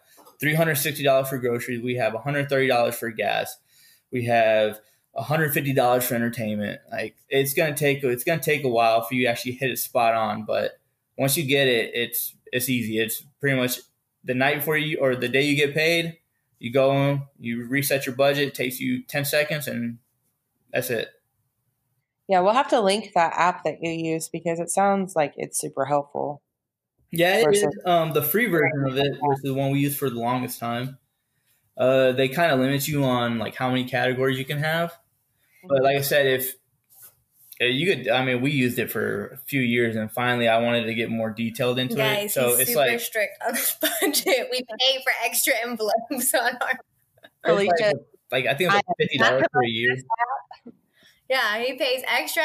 three 0.42 0.56
hundred 0.56 0.76
sixty 0.76 1.04
dollars 1.04 1.30
for 1.30 1.38
groceries, 1.38 1.82
we 1.82 1.96
have 1.96 2.14
one 2.14 2.24
hundred 2.24 2.50
thirty 2.50 2.68
dollars 2.68 2.96
for 2.96 3.10
gas, 3.12 3.56
we 4.12 4.26
have 4.26 4.80
one 5.14 5.26
hundred 5.26 5.54
fifty 5.54 5.72
dollars 5.72 6.06
for 6.06 6.16
entertainment. 6.16 6.82
Like 6.92 7.16
it's 7.30 7.54
gonna 7.54 7.78
take 7.78 8.04
it's 8.04 8.26
gonna 8.26 8.42
take 8.42 8.66
a 8.66 8.70
while 8.70 9.04
for 9.04 9.14
you 9.14 9.28
actually 9.28 9.54
hit 9.54 9.72
it 9.72 9.78
spot 9.78 10.16
on, 10.16 10.44
but 10.44 10.80
once 11.18 11.38
you 11.38 11.44
get 11.46 11.68
it, 11.68 11.92
it's 11.94 12.36
it's 12.52 12.68
easy. 12.68 13.00
It's 13.00 13.24
pretty 13.40 13.58
much 13.58 13.80
the 14.24 14.34
night 14.34 14.56
before 14.56 14.78
you 14.78 14.98
or 15.00 15.16
the 15.16 15.30
day 15.30 15.44
you 15.44 15.56
get 15.56 15.74
paid, 15.74 16.18
you 16.60 16.72
go 16.72 17.22
you 17.40 17.66
reset 17.68 18.06
your 18.06 18.16
budget. 18.16 18.50
It 18.50 18.56
takes 18.56 18.80
you 18.80 19.04
ten 19.04 19.24
seconds, 19.24 19.68
and 19.68 20.00
that's 20.74 20.90
it. 20.90 21.10
Yeah, 22.28 22.40
we'll 22.40 22.54
have 22.54 22.70
to 22.70 22.80
link 22.80 23.12
that 23.14 23.34
app 23.36 23.64
that 23.66 23.80
you 23.82 23.92
use 23.92 24.30
because 24.30 24.60
it 24.60 24.70
sounds 24.70 25.16
like 25.16 25.34
it's 25.36 25.60
super 25.60 25.86
helpful. 25.86 26.42
Yeah, 27.12 27.38
it 27.38 27.46
Versus- 27.46 27.64
is. 27.64 27.86
Um, 27.86 28.14
the 28.14 28.22
free 28.22 28.48
version 28.48 28.86
of 28.88 28.98
it, 28.98 29.18
which 29.20 29.38
is 29.38 29.42
the 29.44 29.54
one 29.54 29.72
we 29.72 29.80
used 29.80 29.98
for 29.98 30.10
the 30.10 30.20
longest 30.20 30.60
time. 30.60 30.98
Uh, 31.78 32.12
they 32.12 32.30
kind 32.30 32.52
of 32.52 32.60
limit 32.60 32.88
you 32.88 33.04
on 33.04 33.38
like 33.40 33.56
how 33.56 33.70
many 33.70 33.86
categories 33.86 34.38
you 34.38 34.46
can 34.46 34.60
have. 34.60 34.94
But 35.68 35.84
like 35.84 35.98
I 35.98 36.02
said, 36.02 36.26
if 36.28 36.54
uh, 37.62 37.66
you 37.66 37.86
could, 37.96 38.08
I 38.10 38.24
mean, 38.26 38.42
we 38.42 38.52
used 38.52 38.80
it 38.80 38.92
for 38.92 39.28
a 39.28 39.38
few 39.38 39.62
years, 39.62 39.96
and 39.96 40.12
finally, 40.12 40.48
I 40.48 40.58
wanted 40.60 40.86
to 40.86 40.94
get 40.94 41.10
more 41.10 41.30
detailed 41.30 41.80
into 41.80 41.96
it. 41.96 41.98
Guys, 41.98 42.34
So 42.34 42.50
he's 42.50 42.60
it's 42.70 42.76
like, 42.76 43.00
strict 43.00 43.42
on 43.46 43.54
this 43.54 43.76
budget. 43.82 44.48
We 44.52 44.62
pay 44.80 45.04
for 45.04 45.12
extra 45.24 45.54
envelopes 45.64 46.34
on 46.34 46.58
our. 46.62 46.74
Really 47.46 47.68
like, 47.68 47.94
like 48.32 48.46
I 48.46 48.54
think 48.54 48.62
it 48.62 48.66
was 48.68 48.76
like 48.76 48.98
fifty 49.00 49.18
dollars 49.18 49.44
for 49.52 49.64
a 49.64 49.68
year. 49.68 49.98
Yeah, 51.30 51.60
he 51.60 51.74
pays 51.74 52.04
extra 52.08 52.44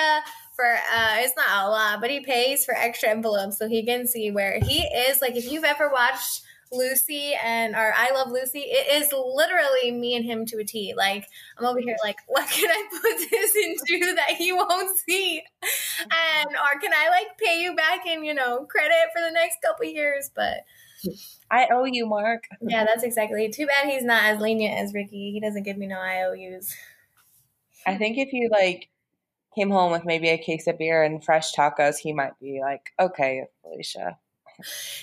for. 0.57 0.65
uh 0.65 1.17
It's 1.19 1.37
not 1.37 1.67
a 1.67 1.71
lot, 1.71 2.01
but 2.01 2.11
he 2.11 2.21
pays 2.21 2.65
for 2.65 2.75
extra 2.75 3.11
envelopes 3.11 3.59
so 3.59 3.69
he 3.69 3.85
can 3.85 4.07
see 4.07 4.31
where 4.31 4.59
he 4.61 4.81
is. 4.83 5.21
Like, 5.21 5.37
if 5.37 5.51
you've 5.51 5.65
ever 5.65 5.89
watched 5.91 6.43
Lucy 6.73 7.35
and 7.45 7.75
or 7.77 7.93
I 7.97 8.11
Love 8.13 8.33
Lucy, 8.33 8.61
it 8.61 9.03
is 9.03 9.13
literally 9.13 9.93
me 9.93 10.17
and 10.17 10.25
him 10.25 10.47
to 10.47 10.59
a 10.59 10.65
T. 10.65 10.95
Like, 10.97 11.27
I'm 11.59 11.65
over 11.65 11.79
here, 11.81 11.97
like, 12.03 12.17
what 12.27 12.49
can 12.51 12.71
I 12.71 12.85
put 12.91 13.31
this 13.31 13.55
into 13.55 14.15
that 14.17 14.31
he 14.37 14.53
won't 14.53 14.99
see? 14.99 15.43
And 15.63 16.49
or 16.49 16.81
can 16.81 16.93
I 16.93 17.09
like 17.11 17.39
pay 17.39 17.63
you 17.63 17.75
back 17.75 18.07
in 18.07 18.25
you 18.25 18.35
know 18.35 18.65
credit 18.65 19.11
for 19.15 19.23
the 19.23 19.33
next 19.33 19.59
couple 19.63 19.87
years? 19.87 20.31
But 20.35 20.65
I 21.51 21.69
owe 21.71 21.85
you, 21.85 22.07
Mark. 22.07 22.45
Yeah, 22.61 22.85
that's 22.85 23.05
exactly. 23.05 23.49
Too 23.49 23.67
bad 23.67 23.89
he's 23.89 24.05
not 24.05 24.25
as 24.25 24.41
lenient 24.41 24.79
as 24.79 24.95
Ricky. 24.95 25.33
He 25.33 25.41
doesn't 25.41 25.63
give 25.63 25.77
me 25.77 25.87
no 25.87 25.99
IOUs. 25.99 26.75
I 27.87 27.97
think 27.97 28.19
if 28.19 28.33
you 28.33 28.49
like 28.51 28.89
came 29.57 29.71
home 29.71 29.91
with 29.93 30.05
maybe 30.05 30.29
a 30.29 30.39
case 30.39 30.67
of 30.67 30.79
beer 30.79 31.03
and 31.03 31.25
fresh 31.25 31.53
tacos, 31.53 31.97
he 31.99 32.13
might 32.13 32.39
be 32.41 32.61
like, 32.61 32.91
"Okay, 33.01 33.45
Felicia, 33.63 34.19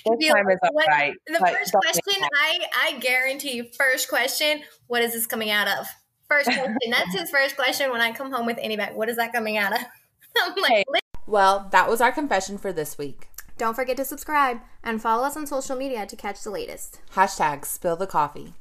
He'd 0.04 0.18
be 0.18 0.26
this 0.26 0.34
time 0.34 0.48
is 0.50 0.58
all 0.62 0.70
what- 0.72 0.88
right." 0.88 1.14
The 1.26 1.38
first 1.38 1.72
question, 1.72 2.22
I 2.40 2.58
I 2.82 2.98
guarantee 2.98 3.52
you, 3.56 3.64
first 3.76 4.08
question, 4.08 4.62
what 4.86 5.02
is 5.02 5.12
this 5.12 5.26
coming 5.26 5.50
out 5.50 5.68
of? 5.78 5.86
First 6.28 6.46
question. 6.52 6.90
That's 6.90 7.12
his 7.14 7.30
first 7.30 7.56
question 7.56 7.90
when 7.90 8.00
I 8.00 8.12
come 8.12 8.32
home 8.32 8.46
with 8.46 8.58
any 8.60 8.76
bag. 8.76 8.94
What 8.94 9.08
is 9.08 9.16
that 9.16 9.32
coming 9.32 9.56
out 9.58 9.72
of? 9.72 9.78
I'm 10.42 10.54
like, 10.62 10.72
Hey. 10.72 10.84
Well, 11.26 11.68
that 11.72 11.88
was 11.88 12.00
our 12.00 12.12
confession 12.12 12.58
for 12.58 12.72
this 12.72 12.98
week. 12.98 13.28
don't 13.56 13.74
forget 13.74 13.96
to 13.96 14.04
subscribe 14.04 14.58
and 14.82 15.00
follow 15.00 15.22
us 15.24 15.36
on 15.36 15.46
social 15.46 15.76
media 15.76 16.04
to 16.06 16.16
catch 16.16 16.42
the 16.42 16.50
latest. 16.50 17.00
Hashtag 17.14 17.64
spill 17.64 17.94
the 17.96 18.06
coffee. 18.06 18.52